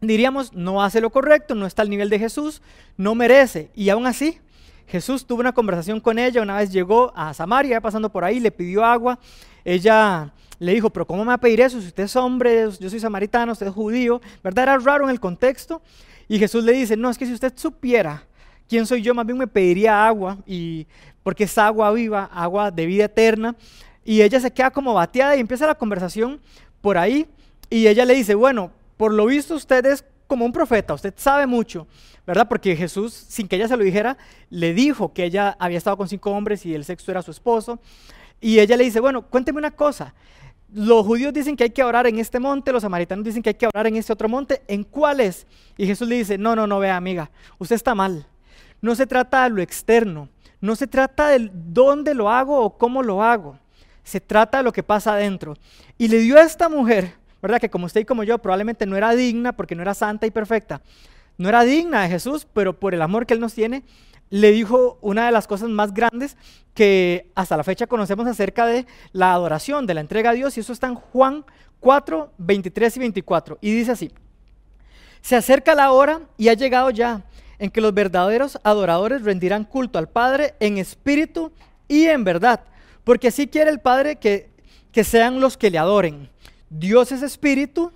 diríamos, 0.00 0.52
no 0.52 0.82
hace 0.82 1.00
lo 1.00 1.10
correcto, 1.10 1.54
no 1.54 1.66
está 1.66 1.82
al 1.82 1.90
nivel 1.90 2.10
de 2.10 2.18
Jesús, 2.18 2.60
no 2.96 3.14
merece. 3.14 3.70
Y 3.74 3.88
aún 3.88 4.06
así, 4.06 4.40
Jesús 4.86 5.26
tuvo 5.26 5.40
una 5.40 5.52
conversación 5.52 6.00
con 6.00 6.18
ella, 6.18 6.42
una 6.42 6.58
vez 6.58 6.70
llegó 6.70 7.12
a 7.16 7.32
Samaria, 7.34 7.80
pasando 7.80 8.10
por 8.10 8.24
ahí, 8.24 8.40
le 8.40 8.50
pidió 8.50 8.84
agua, 8.84 9.18
ella 9.64 10.32
le 10.64 10.74
dijo, 10.74 10.90
pero 10.90 11.06
¿cómo 11.06 11.24
me 11.24 11.28
va 11.28 11.34
a 11.34 11.38
pedir 11.38 11.60
eso 11.60 11.80
si 11.80 11.88
usted 11.88 12.04
es 12.04 12.16
hombre, 12.16 12.68
yo 12.80 12.90
soy 12.90 13.00
samaritano, 13.00 13.52
usted 13.52 13.66
es 13.66 13.72
judío? 13.72 14.20
¿Verdad? 14.42 14.64
Era 14.64 14.78
raro 14.78 15.04
en 15.04 15.10
el 15.10 15.20
contexto. 15.20 15.82
Y 16.28 16.38
Jesús 16.38 16.64
le 16.64 16.72
dice, 16.72 16.96
no, 16.96 17.10
es 17.10 17.18
que 17.18 17.26
si 17.26 17.32
usted 17.32 17.52
supiera 17.54 18.24
quién 18.68 18.86
soy 18.86 19.02
yo, 19.02 19.14
más 19.14 19.26
bien 19.26 19.38
me 19.38 19.46
pediría 19.46 20.06
agua, 20.06 20.38
y, 20.46 20.86
porque 21.22 21.44
es 21.44 21.58
agua 21.58 21.92
viva, 21.92 22.30
agua 22.32 22.70
de 22.70 22.86
vida 22.86 23.04
eterna. 23.04 23.54
Y 24.04 24.22
ella 24.22 24.40
se 24.40 24.52
queda 24.52 24.70
como 24.70 24.94
bateada 24.94 25.36
y 25.36 25.40
empieza 25.40 25.66
la 25.66 25.74
conversación 25.74 26.40
por 26.80 26.98
ahí. 26.98 27.26
Y 27.70 27.86
ella 27.86 28.04
le 28.04 28.14
dice, 28.14 28.34
bueno, 28.34 28.70
por 28.96 29.12
lo 29.12 29.26
visto 29.26 29.54
usted 29.54 29.84
es 29.86 30.04
como 30.26 30.44
un 30.44 30.52
profeta, 30.52 30.94
usted 30.94 31.12
sabe 31.16 31.46
mucho, 31.46 31.86
¿verdad? 32.26 32.48
Porque 32.48 32.74
Jesús, 32.76 33.12
sin 33.12 33.46
que 33.46 33.56
ella 33.56 33.68
se 33.68 33.76
lo 33.76 33.84
dijera, 33.84 34.16
le 34.50 34.72
dijo 34.72 35.12
que 35.12 35.24
ella 35.24 35.56
había 35.58 35.78
estado 35.78 35.96
con 35.96 36.08
cinco 36.08 36.30
hombres 36.30 36.64
y 36.64 36.74
el 36.74 36.84
sexto 36.84 37.10
era 37.10 37.22
su 37.22 37.30
esposo. 37.30 37.78
Y 38.40 38.58
ella 38.58 38.76
le 38.76 38.84
dice, 38.84 39.00
bueno, 39.00 39.22
cuénteme 39.22 39.58
una 39.58 39.70
cosa. 39.70 40.14
Los 40.74 41.06
judíos 41.06 41.32
dicen 41.32 41.56
que 41.56 41.64
hay 41.64 41.70
que 41.70 41.82
orar 41.82 42.06
en 42.06 42.18
este 42.18 42.38
monte, 42.40 42.72
los 42.72 42.82
samaritanos 42.82 43.24
dicen 43.24 43.42
que 43.42 43.50
hay 43.50 43.54
que 43.54 43.66
orar 43.66 43.86
en 43.86 43.96
este 43.96 44.12
otro 44.12 44.28
monte. 44.28 44.62
¿En 44.68 44.84
cuál 44.84 45.20
es? 45.20 45.46
Y 45.76 45.86
Jesús 45.86 46.06
le 46.08 46.16
dice, 46.16 46.36
no, 46.36 46.54
no, 46.54 46.66
no, 46.66 46.78
vea 46.78 46.96
amiga, 46.96 47.30
usted 47.58 47.76
está 47.76 47.94
mal. 47.94 48.26
No 48.82 48.94
se 48.94 49.06
trata 49.06 49.44
de 49.44 49.50
lo 49.50 49.62
externo, 49.62 50.28
no 50.60 50.76
se 50.76 50.86
trata 50.86 51.28
de 51.28 51.50
dónde 51.52 52.12
lo 52.14 52.28
hago 52.28 52.60
o 52.60 52.76
cómo 52.76 53.02
lo 53.02 53.22
hago. 53.22 53.58
Se 54.02 54.20
trata 54.20 54.58
de 54.58 54.64
lo 54.64 54.72
que 54.72 54.82
pasa 54.82 55.14
adentro. 55.14 55.56
Y 55.96 56.08
le 56.08 56.18
dio 56.18 56.36
a 56.36 56.42
esta 56.42 56.68
mujer 56.68 57.14
¿verdad? 57.44 57.60
Que 57.60 57.68
como 57.68 57.84
usted 57.84 58.00
y 58.00 58.04
como 58.06 58.24
yo 58.24 58.38
probablemente 58.38 58.86
no 58.86 58.96
era 58.96 59.14
digna 59.14 59.52
porque 59.52 59.74
no 59.74 59.82
era 59.82 59.92
santa 59.92 60.26
y 60.26 60.30
perfecta, 60.30 60.80
no 61.36 61.50
era 61.50 61.62
digna 61.62 62.00
de 62.00 62.08
Jesús, 62.08 62.46
pero 62.50 62.72
por 62.72 62.94
el 62.94 63.02
amor 63.02 63.26
que 63.26 63.34
Él 63.34 63.40
nos 63.40 63.52
tiene, 63.52 63.82
le 64.30 64.50
dijo 64.52 64.98
una 65.00 65.26
de 65.26 65.32
las 65.32 65.46
cosas 65.46 65.68
más 65.68 65.94
grandes 65.94 66.36
que 66.74 67.30
hasta 67.34 67.56
la 67.56 67.64
fecha 67.64 67.86
conocemos 67.86 68.26
acerca 68.26 68.66
de 68.66 68.86
la 69.12 69.32
adoración, 69.32 69.86
de 69.86 69.94
la 69.94 70.00
entrega 70.00 70.30
a 70.30 70.34
Dios, 70.34 70.56
y 70.56 70.60
eso 70.60 70.72
está 70.72 70.88
en 70.88 70.96
Juan 70.96 71.44
4, 71.80 72.32
23 72.38 72.96
y 72.96 73.00
24. 73.00 73.58
Y 73.60 73.72
dice 73.74 73.92
así, 73.92 74.10
se 75.20 75.36
acerca 75.36 75.74
la 75.74 75.92
hora 75.92 76.20
y 76.36 76.48
ha 76.48 76.54
llegado 76.54 76.90
ya 76.90 77.22
en 77.58 77.70
que 77.70 77.80
los 77.80 77.94
verdaderos 77.94 78.58
adoradores 78.64 79.22
rendirán 79.22 79.64
culto 79.64 79.98
al 79.98 80.08
Padre 80.08 80.54
en 80.60 80.78
espíritu 80.78 81.52
y 81.88 82.06
en 82.06 82.24
verdad, 82.24 82.60
porque 83.04 83.28
así 83.28 83.46
quiere 83.46 83.70
el 83.70 83.80
Padre 83.80 84.16
que, 84.16 84.50
que 84.92 85.04
sean 85.04 85.40
los 85.40 85.56
que 85.56 85.70
le 85.70 85.78
adoren. 85.78 86.28
Dios 86.70 87.12
es 87.12 87.22
espíritu 87.22 87.92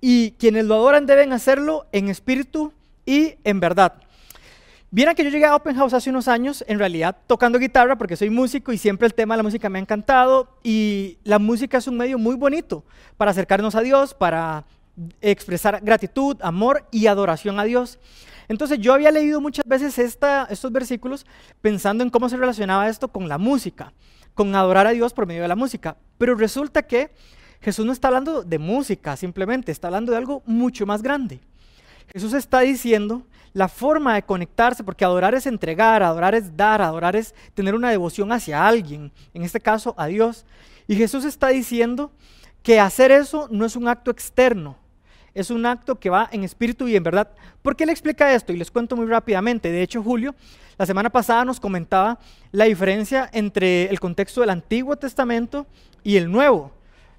y 0.00 0.32
quienes 0.32 0.64
lo 0.64 0.76
adoran 0.76 1.06
deben 1.06 1.32
hacerlo 1.32 1.86
en 1.92 2.08
espíritu 2.08 2.72
y 3.04 3.34
en 3.44 3.60
verdad. 3.60 3.94
Vieran 4.90 5.14
que 5.14 5.22
yo 5.22 5.28
llegué 5.28 5.44
a 5.44 5.54
Open 5.54 5.76
House 5.76 5.92
hace 5.92 6.08
unos 6.08 6.28
años, 6.28 6.64
en 6.66 6.78
realidad 6.78 7.14
tocando 7.26 7.58
guitarra, 7.58 7.98
porque 7.98 8.16
soy 8.16 8.30
músico 8.30 8.72
y 8.72 8.78
siempre 8.78 9.06
el 9.06 9.12
tema 9.12 9.34
de 9.34 9.38
la 9.38 9.42
música 9.42 9.68
me 9.68 9.78
ha 9.78 9.82
encantado. 9.82 10.48
Y 10.62 11.18
la 11.24 11.38
música 11.38 11.76
es 11.76 11.86
un 11.86 11.98
medio 11.98 12.18
muy 12.18 12.36
bonito 12.36 12.84
para 13.18 13.32
acercarnos 13.32 13.74
a 13.74 13.82
Dios, 13.82 14.14
para 14.14 14.64
expresar 15.20 15.80
gratitud, 15.82 16.38
amor 16.40 16.86
y 16.90 17.06
adoración 17.06 17.60
a 17.60 17.64
Dios. 17.64 17.98
Entonces 18.48 18.78
yo 18.78 18.94
había 18.94 19.10
leído 19.10 19.42
muchas 19.42 19.66
veces 19.66 19.98
estos 19.98 20.72
versículos 20.72 21.26
pensando 21.60 22.02
en 22.02 22.08
cómo 22.08 22.30
se 22.30 22.38
relacionaba 22.38 22.88
esto 22.88 23.08
con 23.08 23.28
la 23.28 23.36
música, 23.36 23.92
con 24.32 24.56
adorar 24.56 24.86
a 24.86 24.92
Dios 24.92 25.12
por 25.12 25.26
medio 25.26 25.42
de 25.42 25.48
la 25.48 25.56
música. 25.56 25.98
Pero 26.16 26.34
resulta 26.34 26.84
que 26.84 27.10
Jesús 27.60 27.84
no 27.84 27.92
está 27.92 28.08
hablando 28.08 28.42
de 28.42 28.58
música 28.58 29.18
simplemente, 29.18 29.70
está 29.70 29.88
hablando 29.88 30.12
de 30.12 30.18
algo 30.18 30.42
mucho 30.46 30.86
más 30.86 31.02
grande. 31.02 31.40
Jesús 32.10 32.32
está 32.32 32.60
diciendo 32.60 33.26
la 33.52 33.68
forma 33.68 34.14
de 34.14 34.22
conectarse, 34.22 34.84
porque 34.84 35.04
adorar 35.04 35.34
es 35.34 35.46
entregar, 35.46 36.02
adorar 36.02 36.34
es 36.34 36.56
dar, 36.56 36.82
adorar 36.82 37.16
es 37.16 37.34
tener 37.54 37.74
una 37.74 37.90
devoción 37.90 38.32
hacia 38.32 38.66
alguien, 38.66 39.12
en 39.34 39.42
este 39.42 39.60
caso 39.60 39.94
a 39.96 40.06
Dios. 40.06 40.44
Y 40.86 40.96
Jesús 40.96 41.24
está 41.24 41.48
diciendo 41.48 42.10
que 42.62 42.80
hacer 42.80 43.10
eso 43.10 43.48
no 43.50 43.64
es 43.64 43.76
un 43.76 43.88
acto 43.88 44.10
externo, 44.10 44.76
es 45.34 45.50
un 45.50 45.66
acto 45.66 45.98
que 45.98 46.10
va 46.10 46.28
en 46.32 46.44
espíritu 46.44 46.88
y 46.88 46.96
en 46.96 47.02
verdad. 47.02 47.30
¿Por 47.62 47.76
qué 47.76 47.86
le 47.86 47.92
explica 47.92 48.34
esto? 48.34 48.52
Y 48.52 48.56
les 48.56 48.70
cuento 48.70 48.96
muy 48.96 49.06
rápidamente. 49.06 49.70
De 49.70 49.82
hecho, 49.82 50.02
Julio, 50.02 50.34
la 50.76 50.86
semana 50.86 51.10
pasada 51.10 51.44
nos 51.44 51.60
comentaba 51.60 52.18
la 52.50 52.64
diferencia 52.64 53.28
entre 53.32 53.86
el 53.86 54.00
contexto 54.00 54.40
del 54.40 54.50
Antiguo 54.50 54.96
Testamento 54.96 55.66
y 56.02 56.16
el 56.16 56.30
Nuevo. 56.30 56.72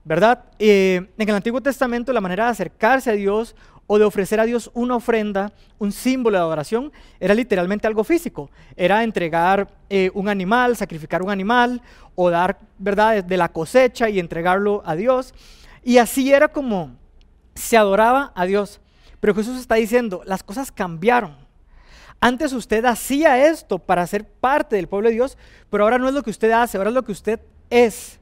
¿verdad? 0.03 0.45
Eh, 0.57 1.07
en 1.17 1.29
el 1.29 1.36
Antiguo 1.36 1.62
Testamento 1.62 2.12
la 2.13 2.21
manera 2.21 2.45
de 2.45 2.51
acercarse 2.51 3.12
a 3.12 3.13
Dios 3.13 3.55
o 3.91 3.98
de 3.98 4.05
ofrecer 4.05 4.39
a 4.39 4.46
Dios 4.46 4.69
una 4.75 4.98
ofrenda, 4.98 5.51
un 5.79 5.91
símbolo 5.91 6.38
de 6.38 6.43
adoración, 6.43 6.91
era 7.19 7.34
literalmente 7.34 7.88
algo 7.88 8.03
físico. 8.03 8.51
Era 8.75 9.03
entregar 9.03 9.67
eh, 9.89 10.12
un 10.13 10.29
animal, 10.29 10.77
sacrificar 10.77 11.24
un 11.24 11.31
animal 11.31 11.81
o 12.13 12.29
dar, 12.29 12.60
¿verdad?, 12.77 13.24
de 13.24 13.36
la 13.36 13.50
cosecha 13.50 14.08
y 14.08 14.19
entregarlo 14.19 14.84
a 14.86 14.96
Dios. 14.96 15.34
Y 15.84 15.98
así 15.98 16.31
era 16.31 16.50
como 16.50 16.91
se 17.55 17.77
adoraba 17.77 18.31
a 18.36 18.46
Dios. 18.46 18.79
Pero 19.19 19.34
Jesús 19.34 19.60
está 19.60 19.74
diciendo, 19.74 20.22
las 20.24 20.43
cosas 20.43 20.72
cambiaron. 20.72 21.36
Antes 22.22 22.53
usted 22.53 22.86
hacía 22.86 23.50
esto 23.50 23.79
para 23.79 24.05
ser 24.05 24.24
parte 24.24 24.75
del 24.75 24.88
pueblo 24.88 25.10
de 25.10 25.15
Dios, 25.15 25.36
pero 25.72 25.84
ahora 25.84 25.98
no 25.98 26.08
es 26.08 26.13
lo 26.13 26.22
que 26.22 26.29
usted 26.29 26.51
hace, 26.51 26.77
ahora 26.77 26.91
es 26.91 26.96
lo 26.96 27.03
que 27.03 27.12
usted 27.12 27.39
es. 27.72 28.19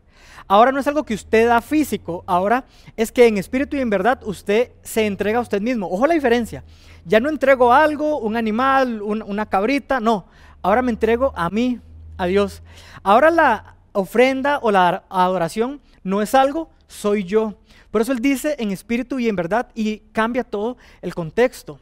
Ahora 0.47 0.71
no 0.71 0.79
es 0.79 0.87
algo 0.87 1.03
que 1.03 1.13
usted 1.13 1.47
da 1.47 1.59
físico, 1.59 2.23
ahora 2.25 2.63
es 2.95 3.11
que 3.11 3.27
en 3.27 3.37
espíritu 3.37 3.75
y 3.75 3.81
en 3.81 3.89
verdad 3.89 4.21
usted 4.23 4.71
se 4.81 5.05
entrega 5.05 5.39
a 5.39 5.41
usted 5.41 5.61
mismo. 5.61 5.87
Ojo 5.89 6.07
la 6.07 6.13
diferencia. 6.13 6.63
Ya 7.05 7.19
no 7.19 7.29
entrego 7.29 7.73
algo, 7.73 8.19
un 8.19 8.37
animal, 8.37 9.01
una 9.01 9.45
cabrita, 9.45 9.99
no. 9.99 10.25
Ahora 10.61 10.81
me 10.81 10.91
entrego 10.91 11.33
a 11.35 11.49
mí, 11.49 11.79
a 12.17 12.25
Dios. 12.27 12.63
Ahora 13.03 13.29
la 13.29 13.75
ofrenda 13.91 14.59
o 14.61 14.71
la 14.71 15.03
adoración 15.09 15.81
no 16.03 16.21
es 16.21 16.33
algo, 16.33 16.69
soy 16.87 17.23
yo. 17.23 17.55
Por 17.91 18.01
eso 18.01 18.11
él 18.11 18.19
dice 18.19 18.55
en 18.59 18.71
espíritu 18.71 19.19
y 19.19 19.27
en 19.27 19.35
verdad 19.35 19.69
y 19.75 19.99
cambia 20.11 20.43
todo 20.43 20.77
el 21.01 21.13
contexto. 21.13 21.79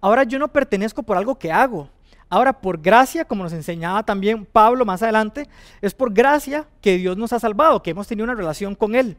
Ahora 0.00 0.24
yo 0.24 0.38
no 0.38 0.48
pertenezco 0.48 1.02
por 1.02 1.16
algo 1.16 1.38
que 1.38 1.52
hago. 1.52 1.90
Ahora 2.28 2.60
por 2.60 2.80
gracia, 2.80 3.24
como 3.24 3.44
nos 3.44 3.52
enseñaba 3.52 4.02
también 4.02 4.44
Pablo 4.44 4.84
más 4.84 5.02
adelante, 5.02 5.48
es 5.80 5.94
por 5.94 6.12
gracia 6.12 6.66
que 6.80 6.98
Dios 6.98 7.16
nos 7.16 7.32
ha 7.32 7.38
salvado, 7.38 7.82
que 7.82 7.90
hemos 7.90 8.08
tenido 8.08 8.24
una 8.24 8.34
relación 8.34 8.74
con 8.74 8.94
Él. 8.94 9.16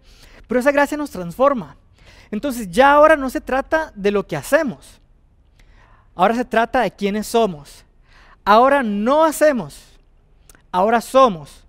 Pero 0.48 0.60
esa 0.60 0.72
gracia 0.72 0.98
nos 0.98 1.12
transforma. 1.12 1.78
Entonces 2.32 2.70
ya 2.70 2.92
ahora 2.92 3.16
no 3.16 3.30
se 3.30 3.40
trata 3.40 3.92
de 3.96 4.12
lo 4.12 4.28
que 4.28 4.36
hacemos. 4.36 5.00
Ahora 6.16 6.36
se 6.36 6.46
trata 6.46 6.82
de 6.82 6.92
quiénes 6.92 7.28
somos. 7.28 7.86
Ahora 8.44 8.84
no 8.84 9.24
hacemos. 9.24 9.82
Ahora 10.72 11.00
somos. 11.00 11.64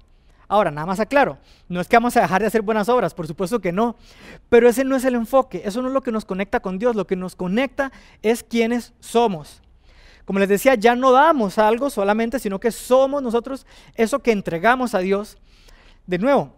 Ahora, 0.49 0.71
nada 0.71 0.87
más 0.87 0.99
aclaro, 0.99 1.37
no 1.69 1.79
es 1.79 1.89
que 1.89 1.97
vamos 1.97 2.17
a 2.17 2.23
dejar 2.23 2.41
de 2.41 2.47
hacer 2.47 2.63
buenas 2.63 2.89
obras, 2.89 3.13
por 3.13 3.27
supuesto 3.27 3.61
que 3.61 3.71
no, 3.71 3.97
pero 4.49 4.67
ese 4.67 4.83
no 4.83 4.97
es 4.97 5.05
el 5.05 5.15
enfoque, 5.15 5.61
eso 5.63 5.83
no 5.83 5.89
es 5.89 5.95
lo 5.95 6.01
que 6.01 6.11
nos 6.11 6.25
conecta 6.25 6.61
con 6.61 6.79
Dios, 6.79 6.97
lo 6.97 7.07
que 7.07 7.17
nos 7.17 7.37
conecta 7.37 7.93
es 8.23 8.43
quiénes 8.43 8.95
somos. 8.99 9.61
Como 10.29 10.41
les 10.41 10.49
decía, 10.51 10.75
ya 10.75 10.95
no 10.95 11.11
damos 11.11 11.57
algo 11.57 11.89
solamente, 11.89 12.39
sino 12.39 12.61
que 12.61 12.71
somos 12.71 13.23
nosotros 13.23 13.67
eso 13.95 14.19
que 14.19 14.31
entregamos 14.31 14.95
a 14.95 14.99
Dios. 14.99 15.39
De 16.07 16.19
nuevo, 16.19 16.53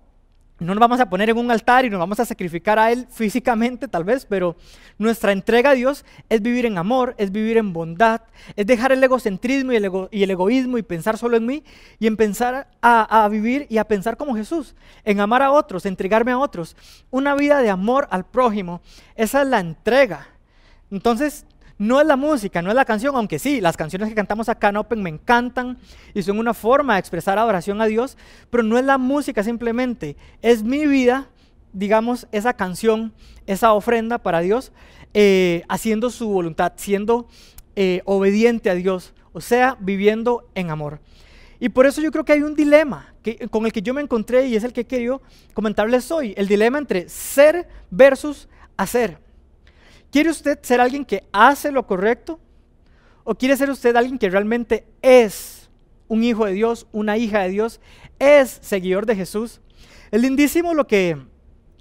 no 0.59 0.75
nos 0.75 0.81
vamos 0.81 0.99
a 0.99 1.09
poner 1.09 1.31
en 1.31 1.39
un 1.39 1.53
altar 1.53 1.85
y 1.85 1.89
nos 1.89 2.01
vamos 2.01 2.19
a 2.19 2.25
sacrificar 2.25 2.81
a 2.81 2.91
Él 2.91 3.07
físicamente 3.09 3.87
tal 3.87 4.03
vez, 4.03 4.27
pero 4.29 4.57
nuestra 4.99 5.31
entrega 5.31 5.71
a 5.71 5.75
Dios 5.75 6.05
es 6.29 6.43
vivir 6.43 6.67
en 6.67 6.79
amor, 6.79 7.15
es 7.17 7.31
vivir 7.31 7.59
en 7.59 7.73
bondad, 7.73 8.23
es 8.57 8.67
dejar 8.67 8.91
el 8.91 9.05
egocentrismo 9.05 9.71
y 9.71 9.77
el, 9.77 10.31
egoísmo 10.33 10.77
y 10.77 10.83
pensar 10.83 11.17
solo 11.17 11.37
en 11.37 11.47
mí 11.47 11.63
y 12.01 12.09
en 12.09 12.17
pensar 12.17 12.67
a, 12.83 13.25
a, 13.25 13.29
vivir 13.29 13.69
y 13.71 13.79
a 13.79 13.85
pensar 13.85 14.17
como 14.17 14.35
Jesús, 14.35 14.75
en 15.05 15.21
amar 15.21 15.43
a 15.43 15.53
otros, 15.53 15.87
entregarme 15.87 16.33
a 16.33 16.39
otros. 16.39 16.77
Una 17.13 17.37
vida 17.37 17.61
de 17.63 17.71
amor 17.71 18.09
al 18.11 18.27
prójimo, 18.27 18.81
esa 19.15 19.43
es 19.43 19.47
la 19.47 19.61
entrega. 19.61 20.27
Entonces, 20.91 21.47
no 21.81 21.99
es 21.99 22.07
la 22.07 22.17
música, 22.17 22.61
no 22.61 22.69
es 22.69 22.77
la 22.77 22.85
canción, 22.85 23.17
aunque 23.17 23.39
sí, 23.39 23.59
las 23.59 23.75
canciones 23.75 24.11
que 24.11 24.15
cantamos 24.15 24.51
acá 24.51 24.69
en 24.69 24.77
Open 24.77 25.03
me 25.03 25.09
encantan 25.09 25.79
y 26.13 26.23
son 26.23 26.39
una 26.39 26.53
forma 26.53 26.93
de 26.93 27.01
expresar 27.01 27.39
adoración 27.39 27.81
a 27.81 27.87
Dios, 27.87 28.19
pero 28.51 28.63
no 28.63 28.77
es 28.77 28.85
la 28.85 28.99
música 28.99 29.43
simplemente, 29.43 30.15
es 30.43 30.63
mi 30.63 30.87
vida, 30.87 31.31
digamos, 31.73 32.29
esa 32.33 32.53
canción, 32.53 33.15
esa 33.47 33.73
ofrenda 33.73 34.19
para 34.19 34.41
Dios, 34.41 34.73
eh, 35.15 35.63
haciendo 35.71 36.11
su 36.11 36.29
voluntad, 36.29 36.75
siendo 36.77 37.27
eh, 37.77 38.03
obediente 38.05 38.69
a 38.69 38.75
Dios, 38.75 39.15
o 39.33 39.41
sea, 39.41 39.79
viviendo 39.81 40.51
en 40.55 40.69
amor. 40.69 41.01
Y 41.61 41.71
por 41.71 41.87
eso 41.87 42.03
yo 42.03 42.13
creo 42.13 42.27
que 42.27 42.35
hay 42.35 42.43
un 42.43 42.55
dilema 42.55 43.15
que, 43.23 43.49
con 43.49 43.65
el 43.65 43.73
que 43.73 43.81
yo 43.81 43.95
me 43.95 44.03
encontré 44.03 44.49
y 44.49 44.55
es 44.55 44.65
el 44.65 44.75
que 44.75 44.83
he 44.83 44.87
querido 44.87 45.23
comentarles 45.55 46.11
hoy, 46.11 46.35
el 46.37 46.47
dilema 46.47 46.77
entre 46.77 47.09
ser 47.09 47.67
versus 47.91 48.51
hacer. 48.77 49.30
¿Quiere 50.11 50.31
usted 50.31 50.59
ser 50.63 50.81
alguien 50.81 51.05
que 51.05 51.25
hace 51.33 51.71
lo 51.71 51.87
correcto? 51.87 52.41
¿O 53.25 53.35
quiere 53.35 53.57
ser 53.57 53.71
usted 53.71 53.95
alguien 53.95 54.19
que 54.19 54.29
realmente 54.29 54.85
es 55.03 55.71
un 56.09 56.25
hijo 56.25 56.47
de 56.47 56.53
Dios, 56.53 56.87
una 56.91 57.17
hija 57.17 57.41
de 57.41 57.51
Dios, 57.51 57.81
es 58.19 58.59
seguidor 58.61 59.07
de 59.07 59.17
Jesús? 59.17 59.61
Es 60.11 60.21
lindísimo 60.21 60.75
lo 60.75 60.87
que, 60.87 61.17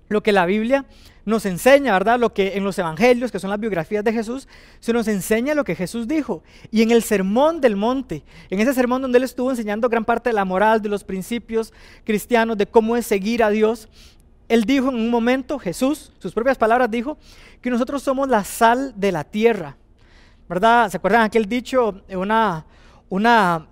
lo 0.09 0.21
que 0.21 0.31
la 0.31 0.45
Biblia 0.45 0.85
nos 1.25 1.45
enseña, 1.45 1.93
¿verdad? 1.93 2.19
Lo 2.19 2.33
que 2.33 2.57
en 2.57 2.63
los 2.63 2.77
evangelios, 2.77 3.31
que 3.31 3.39
son 3.39 3.49
las 3.49 3.59
biografías 3.59 4.03
de 4.03 4.13
Jesús, 4.13 4.47
se 4.79 4.93
nos 4.93 5.07
enseña 5.07 5.55
lo 5.55 5.63
que 5.63 5.75
Jesús 5.75 6.07
dijo. 6.07 6.43
Y 6.71 6.81
en 6.81 6.91
el 6.91 7.03
sermón 7.03 7.61
del 7.61 7.75
monte, 7.75 8.23
en 8.49 8.59
ese 8.59 8.73
sermón 8.73 9.01
donde 9.01 9.17
él 9.17 9.23
estuvo 9.23 9.49
enseñando 9.49 9.89
gran 9.89 10.05
parte 10.05 10.29
de 10.29 10.33
la 10.33 10.45
moral, 10.45 10.81
de 10.81 10.89
los 10.89 11.03
principios 11.03 11.73
cristianos, 12.03 12.57
de 12.57 12.67
cómo 12.67 12.97
es 12.97 13.05
seguir 13.05 13.43
a 13.43 13.49
Dios, 13.49 13.89
él 14.49 14.63
dijo 14.63 14.89
en 14.89 14.95
un 14.95 15.09
momento, 15.09 15.59
Jesús, 15.59 16.11
sus 16.19 16.33
propias 16.33 16.57
palabras 16.57 16.89
dijo, 16.89 17.17
que 17.61 17.69
nosotros 17.69 18.01
somos 18.01 18.27
la 18.27 18.43
sal 18.43 18.93
de 18.95 19.11
la 19.11 19.23
tierra. 19.23 19.77
¿Verdad? 20.49 20.89
¿Se 20.89 20.97
acuerdan 20.97 21.21
aquel 21.21 21.47
dicho? 21.47 22.01
Una, 22.09 22.65
una 23.07 23.67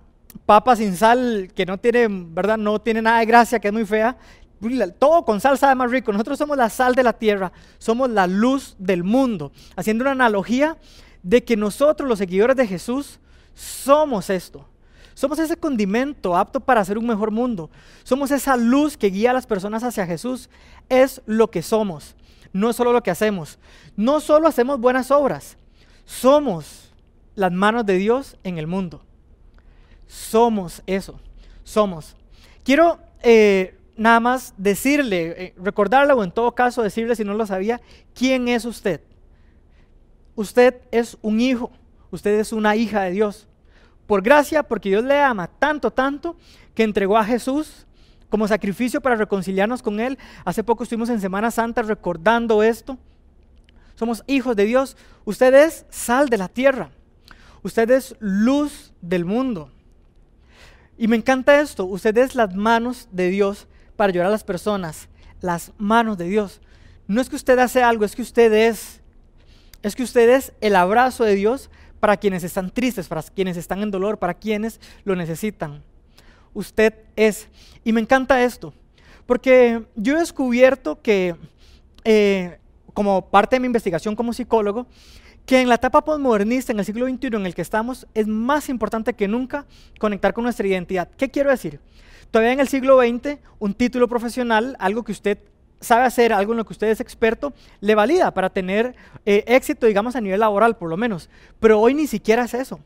papa 0.45 0.75
sin 0.75 0.95
sal 0.95 1.49
que 1.55 1.65
no 1.65 1.79
tiene, 1.79 2.07
¿verdad? 2.07 2.57
No 2.57 2.79
tiene 2.79 3.01
nada 3.01 3.19
de 3.19 3.25
gracia, 3.25 3.59
que 3.59 3.69
es 3.69 3.73
muy 3.73 3.85
fea. 3.85 4.15
Todo 4.99 5.25
con 5.25 5.41
sal 5.41 5.57
sabe 5.57 5.73
más 5.73 5.89
rico. 5.89 6.11
Nosotros 6.11 6.37
somos 6.37 6.55
la 6.55 6.69
sal 6.69 6.93
de 6.93 7.01
la 7.01 7.13
tierra, 7.13 7.51
somos 7.79 8.09
la 8.11 8.27
luz 8.27 8.75
del 8.77 9.03
mundo. 9.03 9.51
Haciendo 9.75 10.03
una 10.03 10.11
analogía 10.11 10.77
de 11.23 11.43
que 11.43 11.57
nosotros, 11.57 12.07
los 12.07 12.19
seguidores 12.19 12.55
de 12.55 12.67
Jesús, 12.67 13.19
somos 13.55 14.29
esto. 14.29 14.67
Somos 15.17 15.39
ese 15.39 15.57
condimento 15.57 16.37
apto 16.37 16.59
para 16.59 16.81
hacer 16.81 16.95
un 16.95 17.07
mejor 17.07 17.31
mundo. 17.31 17.71
Somos 18.03 18.29
esa 18.29 18.55
luz 18.55 18.95
que 18.95 19.07
guía 19.07 19.31
a 19.31 19.33
las 19.33 19.47
personas 19.47 19.83
hacia 19.83 20.05
Jesús. 20.05 20.47
Es 20.89 21.23
lo 21.25 21.49
que 21.49 21.63
somos, 21.63 22.15
no 22.53 22.69
es 22.69 22.75
solo 22.75 22.93
lo 22.93 23.01
que 23.01 23.09
hacemos. 23.09 23.57
No 23.95 24.19
solo 24.19 24.47
hacemos 24.47 24.79
buenas 24.79 25.09
obras, 25.09 25.57
somos 26.05 26.93
las 27.33 27.51
manos 27.51 27.83
de 27.87 27.97
Dios 27.97 28.37
en 28.43 28.59
el 28.59 28.67
mundo. 28.67 29.01
Somos 30.05 30.83
eso, 30.85 31.19
somos. 31.63 32.15
Quiero 32.63 32.99
eh, 33.23 33.75
nada 33.95 34.19
más 34.19 34.53
decirle, 34.55 35.45
eh, 35.45 35.53
recordarle 35.57 36.13
o 36.13 36.23
en 36.23 36.29
todo 36.29 36.53
caso 36.53 36.83
decirle 36.83 37.15
si 37.15 37.23
no 37.23 37.33
lo 37.33 37.47
sabía, 37.47 37.81
quién 38.13 38.47
es 38.49 38.65
usted. 38.65 39.01
Usted 40.35 40.75
es 40.91 41.17
un 41.23 41.41
hijo, 41.41 41.71
usted 42.11 42.39
es 42.39 42.53
una 42.53 42.75
hija 42.75 43.01
de 43.01 43.09
Dios 43.13 43.47
por 44.07 44.21
gracia, 44.21 44.63
porque 44.63 44.89
Dios 44.89 45.03
le 45.03 45.19
ama 45.19 45.47
tanto, 45.47 45.91
tanto, 45.91 46.35
que 46.73 46.83
entregó 46.83 47.17
a 47.17 47.25
Jesús 47.25 47.85
como 48.29 48.47
sacrificio 48.47 49.01
para 49.01 49.15
reconciliarnos 49.15 49.81
con 49.81 49.99
Él. 49.99 50.17
Hace 50.45 50.63
poco 50.63 50.83
estuvimos 50.83 51.09
en 51.09 51.21
Semana 51.21 51.51
Santa 51.51 51.81
recordando 51.81 52.63
esto. 52.63 52.97
Somos 53.95 54.23
hijos 54.27 54.55
de 54.55 54.65
Dios. 54.65 54.97
Usted 55.25 55.53
es 55.53 55.85
sal 55.89 56.29
de 56.29 56.37
la 56.37 56.47
tierra. 56.47 56.89
Usted 57.63 57.89
es 57.91 58.15
luz 58.19 58.93
del 59.01 59.25
mundo. 59.25 59.71
Y 60.97 61.07
me 61.07 61.15
encanta 61.15 61.59
esto. 61.59 61.85
Usted 61.85 62.17
es 62.17 62.35
las 62.35 62.55
manos 62.55 63.07
de 63.11 63.29
Dios 63.29 63.67
para 63.95 64.11
ayudar 64.11 64.27
a 64.27 64.31
las 64.31 64.43
personas. 64.43 65.09
Las 65.41 65.71
manos 65.77 66.17
de 66.17 66.25
Dios. 66.25 66.61
No 67.07 67.21
es 67.21 67.29
que 67.29 67.35
usted 67.35 67.57
hace 67.59 67.83
algo, 67.83 68.05
es 68.05 68.15
que 68.15 68.21
usted 68.21 68.53
es. 68.53 69.01
Es 69.83 69.95
que 69.95 70.03
usted 70.03 70.29
es 70.29 70.53
el 70.59 70.75
abrazo 70.75 71.23
de 71.23 71.35
Dios 71.35 71.69
para 71.99 72.17
quienes 72.17 72.43
están 72.43 72.71
tristes, 72.71 73.07
para 73.07 73.21
quienes 73.23 73.57
están 73.57 73.81
en 73.81 73.91
dolor, 73.91 74.17
para 74.17 74.33
quienes 74.33 74.79
lo 75.03 75.15
necesitan. 75.15 75.83
Usted 76.53 76.93
es. 77.15 77.47
Y 77.83 77.93
me 77.93 78.01
encanta 78.01 78.43
esto, 78.43 78.73
porque 79.25 79.83
yo 79.95 80.15
he 80.15 80.19
descubierto 80.19 81.01
que, 81.01 81.35
eh, 82.03 82.59
como 82.93 83.29
parte 83.29 83.55
de 83.55 83.59
mi 83.59 83.67
investigación 83.67 84.15
como 84.15 84.33
psicólogo, 84.33 84.87
que 85.45 85.61
en 85.61 85.69
la 85.69 85.75
etapa 85.75 86.03
postmodernista, 86.03 86.73
en 86.73 86.79
el 86.79 86.85
siglo 86.85 87.07
XXI 87.07 87.27
en 87.27 87.45
el 87.45 87.55
que 87.55 87.61
estamos, 87.61 88.05
es 88.13 88.27
más 88.27 88.67
importante 88.67 89.13
que 89.13 89.29
nunca 89.29 89.65
conectar 89.97 90.33
con 90.33 90.43
nuestra 90.43 90.67
identidad. 90.67 91.09
¿Qué 91.17 91.29
quiero 91.29 91.49
decir? 91.49 91.79
Todavía 92.31 92.51
en 92.51 92.59
el 92.59 92.67
siglo 92.67 92.99
XX, 92.99 93.37
un 93.59 93.73
título 93.73 94.09
profesional, 94.09 94.75
algo 94.79 95.03
que 95.03 95.13
usted 95.13 95.37
sabe 95.79 96.05
hacer 96.05 96.33
algo 96.33 96.53
en 96.53 96.57
lo 96.57 96.65
que 96.65 96.73
usted 96.73 96.87
es 96.87 96.99
experto, 96.99 97.53
le 97.81 97.95
valida 97.95 98.33
para 98.33 98.49
tener 98.49 98.95
eh, 99.25 99.43
éxito, 99.47 99.85
digamos, 99.85 100.15
a 100.15 100.21
nivel 100.21 100.39
laboral, 100.39 100.77
por 100.77 100.89
lo 100.89 100.97
menos. 100.97 101.29
Pero 101.59 101.79
hoy 101.79 101.93
ni 101.93 102.07
siquiera 102.07 102.45
es 102.45 102.53
eso. 102.53 102.79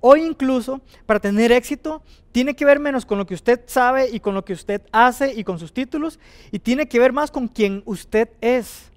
Hoy 0.00 0.22
incluso, 0.22 0.80
para 1.06 1.20
tener 1.20 1.52
éxito, 1.52 2.02
tiene 2.32 2.54
que 2.54 2.64
ver 2.64 2.78
menos 2.78 3.06
con 3.06 3.18
lo 3.18 3.26
que 3.26 3.34
usted 3.34 3.62
sabe 3.66 4.10
y 4.10 4.20
con 4.20 4.34
lo 4.34 4.44
que 4.44 4.52
usted 4.52 4.82
hace 4.92 5.32
y 5.34 5.42
con 5.42 5.58
sus 5.58 5.72
títulos, 5.72 6.18
y 6.52 6.58
tiene 6.58 6.86
que 6.86 6.98
ver 6.98 7.12
más 7.12 7.30
con 7.30 7.48
quien 7.48 7.82
usted 7.86 8.28
es. 8.40 8.90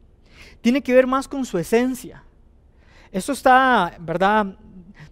Tiene 0.62 0.82
que 0.82 0.94
ver 0.94 1.08
más 1.08 1.28
con 1.28 1.46
su 1.46 1.58
esencia. 1.58 2.24
Eso 3.12 3.32
está, 3.32 3.96
¿verdad? 4.00 4.58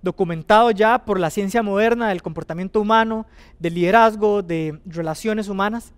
documentado 0.01 0.71
ya 0.71 1.03
por 1.03 1.19
la 1.19 1.29
ciencia 1.29 1.63
moderna 1.63 2.09
del 2.09 2.21
comportamiento 2.21 2.79
humano, 2.79 3.25
del 3.59 3.73
liderazgo, 3.73 4.41
de 4.41 4.79
relaciones 4.85 5.49
humanas. 5.49 5.91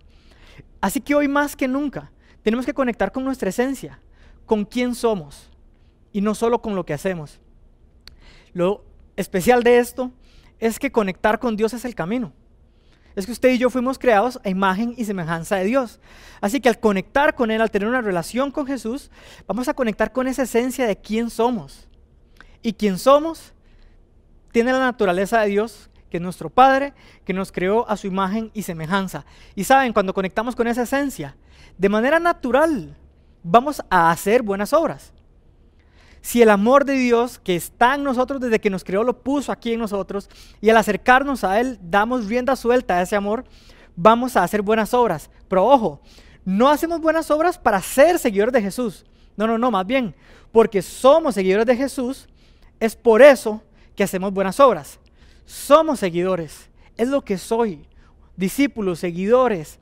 Así 0.80 1.00
que 1.00 1.14
hoy 1.14 1.28
más 1.28 1.54
que 1.54 1.68
nunca 1.68 2.10
tenemos 2.42 2.66
que 2.66 2.74
conectar 2.74 3.12
con 3.12 3.24
nuestra 3.24 3.50
esencia, 3.50 4.00
con 4.46 4.64
quién 4.64 4.94
somos 4.94 5.50
y 6.12 6.20
no 6.20 6.34
solo 6.34 6.60
con 6.60 6.74
lo 6.74 6.84
que 6.84 6.94
hacemos. 6.94 7.40
Lo 8.52 8.84
especial 9.16 9.62
de 9.62 9.78
esto 9.78 10.10
es 10.58 10.78
que 10.78 10.92
conectar 10.92 11.38
con 11.38 11.56
Dios 11.56 11.72
es 11.72 11.84
el 11.84 11.94
camino. 11.94 12.32
Es 13.16 13.26
que 13.26 13.32
usted 13.32 13.50
y 13.50 13.58
yo 13.58 13.70
fuimos 13.70 13.98
creados 13.98 14.40
a 14.44 14.48
imagen 14.48 14.94
y 14.96 15.04
semejanza 15.04 15.56
de 15.56 15.64
Dios. 15.64 16.00
Así 16.40 16.60
que 16.60 16.68
al 16.68 16.78
conectar 16.78 17.34
con 17.34 17.50
Él, 17.50 17.60
al 17.60 17.70
tener 17.70 17.88
una 17.88 18.00
relación 18.00 18.50
con 18.50 18.66
Jesús, 18.66 19.10
vamos 19.46 19.68
a 19.68 19.74
conectar 19.74 20.12
con 20.12 20.28
esa 20.28 20.44
esencia 20.44 20.86
de 20.86 20.96
quién 20.96 21.28
somos. 21.28 21.88
Y 22.62 22.74
quién 22.74 22.98
somos 22.98 23.52
tiene 24.52 24.72
la 24.72 24.78
naturaleza 24.78 25.40
de 25.40 25.48
Dios, 25.48 25.90
que 26.08 26.18
es 26.18 26.22
nuestro 26.22 26.50
Padre, 26.50 26.92
que 27.24 27.32
nos 27.32 27.52
creó 27.52 27.88
a 27.88 27.96
su 27.96 28.06
imagen 28.06 28.50
y 28.54 28.62
semejanza. 28.62 29.24
Y 29.54 29.64
saben, 29.64 29.92
cuando 29.92 30.14
conectamos 30.14 30.54
con 30.54 30.66
esa 30.66 30.82
esencia, 30.82 31.36
de 31.80 31.88
manera 31.88 32.20
natural, 32.20 32.94
vamos 33.42 33.82
a 33.88 34.10
hacer 34.10 34.42
buenas 34.42 34.74
obras. 34.74 35.14
Si 36.20 36.42
el 36.42 36.50
amor 36.50 36.84
de 36.84 36.92
Dios 36.92 37.38
que 37.38 37.56
está 37.56 37.94
en 37.94 38.04
nosotros 38.04 38.38
desde 38.38 38.60
que 38.60 38.68
nos 38.68 38.84
creó 38.84 39.02
lo 39.02 39.22
puso 39.22 39.50
aquí 39.50 39.72
en 39.72 39.80
nosotros 39.80 40.28
y 40.60 40.68
al 40.68 40.76
acercarnos 40.76 41.42
a 41.42 41.58
Él 41.58 41.78
damos 41.80 42.26
rienda 42.26 42.54
suelta 42.54 42.98
a 42.98 43.02
ese 43.02 43.16
amor, 43.16 43.46
vamos 43.96 44.36
a 44.36 44.44
hacer 44.44 44.60
buenas 44.60 44.92
obras. 44.92 45.30
Pero 45.48 45.64
ojo, 45.64 46.02
no 46.44 46.68
hacemos 46.68 47.00
buenas 47.00 47.30
obras 47.30 47.56
para 47.56 47.80
ser 47.80 48.18
seguidores 48.18 48.52
de 48.52 48.60
Jesús. 48.60 49.06
No, 49.38 49.46
no, 49.46 49.56
no, 49.56 49.70
más 49.70 49.86
bien, 49.86 50.14
porque 50.52 50.82
somos 50.82 51.34
seguidores 51.34 51.64
de 51.64 51.76
Jesús, 51.76 52.28
es 52.78 52.94
por 52.94 53.22
eso 53.22 53.62
que 53.96 54.04
hacemos 54.04 54.34
buenas 54.34 54.60
obras. 54.60 55.00
Somos 55.46 55.98
seguidores, 55.98 56.68
es 56.98 57.08
lo 57.08 57.22
que 57.22 57.38
soy, 57.38 57.86
discípulos, 58.36 58.98
seguidores, 58.98 59.78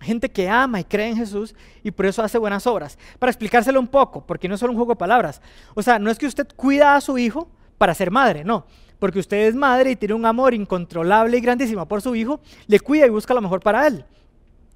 gente 0.00 0.30
que 0.30 0.48
ama 0.48 0.80
y 0.80 0.84
cree 0.84 1.08
en 1.08 1.16
Jesús 1.16 1.54
y 1.82 1.90
por 1.90 2.06
eso 2.06 2.22
hace 2.22 2.38
buenas 2.38 2.66
obras. 2.66 2.98
Para 3.18 3.30
explicárselo 3.30 3.80
un 3.80 3.88
poco, 3.88 4.24
porque 4.24 4.48
no 4.48 4.54
es 4.54 4.60
solo 4.60 4.72
un 4.72 4.78
juego 4.78 4.92
de 4.92 4.98
palabras. 4.98 5.40
O 5.74 5.82
sea, 5.82 5.98
no 5.98 6.10
es 6.10 6.18
que 6.18 6.26
usted 6.26 6.46
cuida 6.56 6.94
a 6.94 7.00
su 7.00 7.18
hijo 7.18 7.48
para 7.78 7.94
ser 7.94 8.10
madre, 8.10 8.44
no. 8.44 8.66
Porque 8.98 9.18
usted 9.18 9.46
es 9.46 9.54
madre 9.54 9.92
y 9.92 9.96
tiene 9.96 10.14
un 10.14 10.26
amor 10.26 10.54
incontrolable 10.54 11.36
y 11.36 11.40
grandísimo 11.40 11.86
por 11.86 12.02
su 12.02 12.14
hijo, 12.14 12.40
le 12.66 12.80
cuida 12.80 13.06
y 13.06 13.10
busca 13.10 13.34
lo 13.34 13.40
mejor 13.40 13.60
para 13.60 13.86
él. 13.86 14.04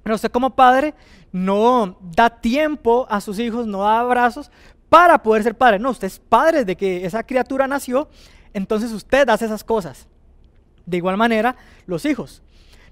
Pero 0.01 0.15
usted 0.15 0.31
como 0.31 0.51
padre 0.51 0.93
no 1.31 1.97
da 2.01 2.29
tiempo 2.29 3.07
a 3.09 3.21
sus 3.21 3.39
hijos, 3.39 3.67
no 3.67 3.83
da 3.83 3.99
abrazos 3.99 4.51
para 4.89 5.21
poder 5.23 5.43
ser 5.43 5.55
padre. 5.55 5.79
No, 5.79 5.89
usted 5.89 6.07
es 6.07 6.19
padre 6.19 6.65
de 6.65 6.75
que 6.75 7.05
esa 7.05 7.23
criatura 7.23 7.67
nació, 7.67 8.09
entonces 8.53 8.91
usted 8.91 9.27
hace 9.29 9.45
esas 9.45 9.63
cosas. 9.63 10.07
De 10.85 10.97
igual 10.97 11.17
manera, 11.17 11.55
los 11.85 12.05
hijos. 12.05 12.41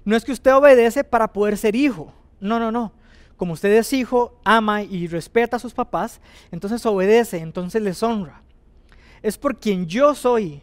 No 0.04 0.16
es 0.16 0.24
que 0.24 0.32
usted 0.32 0.54
obedece 0.54 1.04
para 1.04 1.32
poder 1.32 1.56
ser 1.56 1.76
hijo. 1.76 2.12
No, 2.42 2.58
no, 2.58 2.72
no. 2.72 2.92
Como 3.36 3.54
usted 3.54 3.72
es 3.72 3.92
hijo, 3.92 4.38
ama 4.44 4.82
y 4.82 5.06
respeta 5.06 5.56
a 5.56 5.60
sus 5.60 5.72
papás, 5.72 6.20
entonces 6.50 6.84
obedece, 6.84 7.38
entonces 7.38 7.80
les 7.80 8.02
honra. 8.02 8.42
Es 9.22 9.38
por 9.38 9.58
quien 9.58 9.86
yo 9.86 10.14
soy 10.14 10.60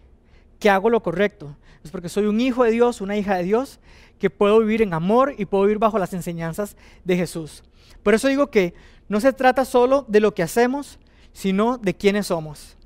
que 0.59 0.69
hago 0.69 0.89
lo 0.89 1.01
correcto. 1.01 1.55
Es 1.83 1.89
porque 1.89 2.09
soy 2.09 2.25
un 2.25 2.41
hijo 2.41 2.65
de 2.65 2.71
Dios, 2.71 2.99
una 2.99 3.15
hija 3.15 3.35
de 3.35 3.43
Dios, 3.43 3.79
que 4.19 4.29
puedo 4.29 4.59
vivir 4.59 4.81
en 4.81 4.93
amor 4.93 5.33
y 5.37 5.45
puedo 5.45 5.63
vivir 5.63 5.79
bajo 5.79 5.97
las 5.97 6.13
enseñanzas 6.13 6.75
de 7.05 7.15
Jesús. 7.15 7.63
Por 8.03 8.13
eso 8.13 8.27
digo 8.27 8.47
que 8.51 8.73
no 9.07 9.21
se 9.21 9.31
trata 9.31 9.63
solo 9.63 10.05
de 10.09 10.19
lo 10.19 10.33
que 10.33 10.43
hacemos, 10.43 10.99
sino 11.31 11.77
de 11.77 11.95
quiénes 11.95 12.27
somos. 12.27 12.77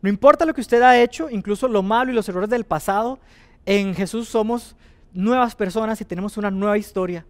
No 0.00 0.08
importa 0.08 0.46
lo 0.46 0.54
que 0.54 0.62
usted 0.62 0.80
ha 0.80 0.98
hecho, 0.98 1.28
incluso 1.28 1.68
lo 1.68 1.82
malo 1.82 2.10
y 2.10 2.14
los 2.14 2.28
errores 2.30 2.48
del 2.48 2.64
pasado, 2.64 3.18
en 3.66 3.94
Jesús 3.94 4.28
somos 4.28 4.74
nuevas 5.12 5.54
personas 5.54 6.00
y 6.00 6.06
tenemos 6.06 6.38
una 6.38 6.50
nueva 6.50 6.78
historia 6.78 7.26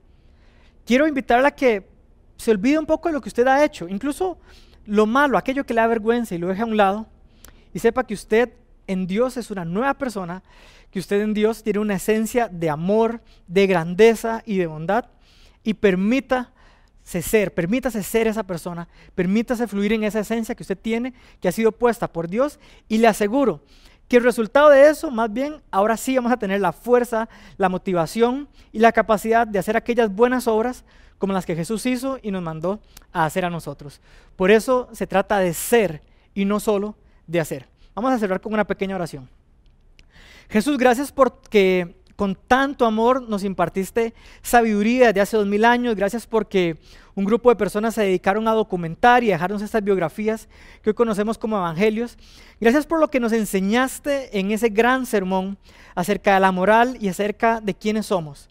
quiero 0.87 1.07
invitarla 1.07 1.49
a 1.49 1.55
que 1.55 1.87
se 2.39 2.51
olvide 2.51 2.79
un 2.79 2.87
poco 2.87 3.09
de 3.09 3.15
lo 3.15 3.21
que 3.21 3.29
usted 3.29 3.47
ha 3.47 3.65
hecho, 3.65 3.89
incluso 3.89 4.39
lo 4.87 5.05
malo, 5.05 5.37
aquello 5.37 5.67
que 5.67 5.75
le 5.75 5.81
da 5.81 5.87
vergüenza 5.87 6.35
y 6.35 6.39
lo 6.39 6.47
deje 6.47 6.63
a 6.63 6.67
un 6.67 6.77
lado, 6.77 7.07
y 7.75 7.81
sepa 7.81 8.07
que 8.07 8.15
usted 8.15 8.53
en 8.87 9.07
Dios 9.07 9.37
es 9.37 9.51
una 9.51 9.65
nueva 9.65 9.95
persona, 9.95 10.43
que 10.91 11.01
usted 11.01 11.21
en 11.21 11.35
Dios 11.35 11.63
tiene 11.63 11.81
una 11.81 11.97
esencia 11.97 12.49
de 12.49 12.71
amor, 12.71 13.21
de 13.49 13.67
grandeza 13.67 14.43
y 14.47 14.59
de 14.59 14.67
bondad, 14.67 15.07
y 15.65 15.75
permítase 15.75 16.53
ser, 17.21 17.53
permítase 17.53 18.03
ser 18.05 18.29
esa 18.29 18.45
persona, 18.45 18.89
permítase 19.15 19.67
fluir 19.67 19.93
en 19.93 20.05
esa 20.05 20.21
esencia 20.21 20.55
que 20.55 20.63
usted 20.63 20.79
tiene, 20.79 21.15
que 21.41 21.49
ha 21.49 21.53
sido 21.53 21.73
puesta 21.73 22.13
por 22.13 22.29
Dios, 22.29 22.61
y 22.89 22.99
le 22.99 23.09
aseguro 23.09 23.63
que 24.09 24.19
el 24.19 24.25
resultado 24.25 24.71
de 24.71 24.89
eso, 24.89 25.11
más 25.11 25.33
bien, 25.33 25.63
ahora 25.71 25.97
sí 25.97 26.15
vamos 26.17 26.33
a 26.33 26.37
tener 26.37 26.61
la 26.61 26.73
fuerza, 26.73 27.29
la 27.57 27.69
motivación 27.69 28.49
y 28.73 28.79
la 28.79 28.93
capacidad 28.93 29.47
de 29.47 29.59
hacer 29.59 29.77
aquellas 29.77 30.15
buenas 30.15 30.47
obras 30.47 30.85
como 31.19 31.33
las 31.33 31.47
que 31.47 31.57
Jesús 31.57 31.87
hizo 31.87 32.19
y 32.23 32.31
nos 32.31 32.43
mandó 32.43 32.81
a 33.13 33.25
hacer 33.25 33.45
a 33.45 33.51
nosotros. 33.51 34.01
Por 34.37 34.51
eso 34.51 34.89
se 34.93 35.07
trata 35.07 35.39
de 35.39 35.55
ser 35.55 36.03
y 36.35 36.45
no 36.45 36.61
solo 36.61 36.95
de 37.27 37.41
hacer. 37.41 37.67
Vamos 37.95 38.13
a 38.13 38.19
cerrar 38.19 38.41
con 38.41 38.53
una 38.53 38.67
pequeña 38.67 38.95
oración. 38.95 39.29
Jesús, 40.49 40.79
gracias 40.79 41.11
porque 41.11 41.97
con 42.17 42.35
tanto 42.35 42.87
amor 42.87 43.29
nos 43.29 43.45
impartiste 43.45 44.15
sabiduría 44.43 45.13
de 45.13 45.21
hace 45.21 45.37
dos 45.37 45.47
mil 45.47 45.65
años. 45.65 45.95
Gracias 45.95 46.27
porque 46.27 46.79
un 47.15 47.25
grupo 47.25 47.51
de 47.51 47.57
personas 47.57 47.95
se 47.95 48.03
dedicaron 48.03 48.49
a 48.49 48.53
documentar 48.53 49.23
y 49.23 49.31
a 49.31 49.35
dejarnos 49.35 49.63
estas 49.63 49.85
biografías 49.85 50.49
que 50.83 50.91
hoy 50.91 50.95
conocemos 50.95 51.39
como 51.39 51.57
evangelios. 51.57 52.17
Gracias 52.61 52.87
por 52.87 53.01
lo 53.01 53.09
que 53.09 53.21
nos 53.21 53.33
enseñaste 53.33 54.39
en 54.39 54.51
ese 54.51 54.71
gran 54.71 55.07
sermón 55.07 55.59
acerca 55.95 56.35
de 56.35 56.41
la 56.41 56.53
moral 56.53 56.97
y 57.01 57.09
acerca 57.09 57.61
de 57.61 57.75
quiénes 57.75 58.07
somos. 58.07 58.49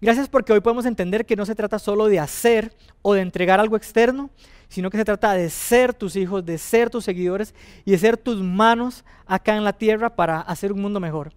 Gracias 0.00 0.28
porque 0.28 0.52
hoy 0.52 0.60
podemos 0.60 0.86
entender 0.86 1.26
que 1.26 1.36
no 1.36 1.44
se 1.44 1.54
trata 1.54 1.78
solo 1.78 2.06
de 2.06 2.20
hacer 2.20 2.72
o 3.02 3.12
de 3.14 3.20
entregar 3.20 3.60
algo 3.60 3.76
externo, 3.76 4.30
sino 4.68 4.88
que 4.88 4.96
se 4.96 5.04
trata 5.04 5.34
de 5.34 5.50
ser 5.50 5.92
tus 5.92 6.16
hijos, 6.16 6.46
de 6.46 6.56
ser 6.56 6.88
tus 6.88 7.04
seguidores 7.04 7.54
y 7.84 7.90
de 7.90 7.98
ser 7.98 8.16
tus 8.16 8.40
manos 8.40 9.04
acá 9.26 9.56
en 9.56 9.64
la 9.64 9.74
tierra 9.74 10.14
para 10.14 10.40
hacer 10.40 10.72
un 10.72 10.80
mundo 10.80 11.00
mejor. 11.00 11.32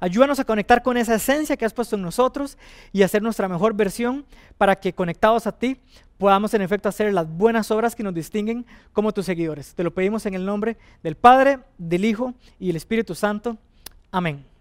Ayúdanos 0.00 0.38
a 0.38 0.44
conectar 0.44 0.82
con 0.82 0.96
esa 0.96 1.14
esencia 1.14 1.56
que 1.56 1.64
has 1.64 1.72
puesto 1.72 1.96
en 1.96 2.02
nosotros 2.02 2.58
y 2.92 3.02
hacer 3.02 3.22
nuestra 3.22 3.48
mejor 3.48 3.74
versión 3.74 4.26
para 4.58 4.76
que 4.76 4.92
conectados 4.92 5.46
a 5.46 5.52
ti 5.52 5.80
podamos 6.18 6.54
en 6.54 6.62
efecto 6.62 6.88
hacer 6.88 7.12
las 7.12 7.28
buenas 7.28 7.70
obras 7.70 7.94
que 7.94 8.02
nos 8.02 8.14
distinguen 8.14 8.66
como 8.92 9.12
tus 9.12 9.26
seguidores. 9.26 9.74
Te 9.74 9.84
lo 9.84 9.92
pedimos 9.92 10.26
en 10.26 10.34
el 10.34 10.44
nombre 10.44 10.76
del 11.02 11.16
Padre, 11.16 11.60
del 11.78 12.04
Hijo 12.04 12.34
y 12.58 12.68
del 12.68 12.76
Espíritu 12.76 13.14
Santo. 13.14 13.58
Amén. 14.10 14.53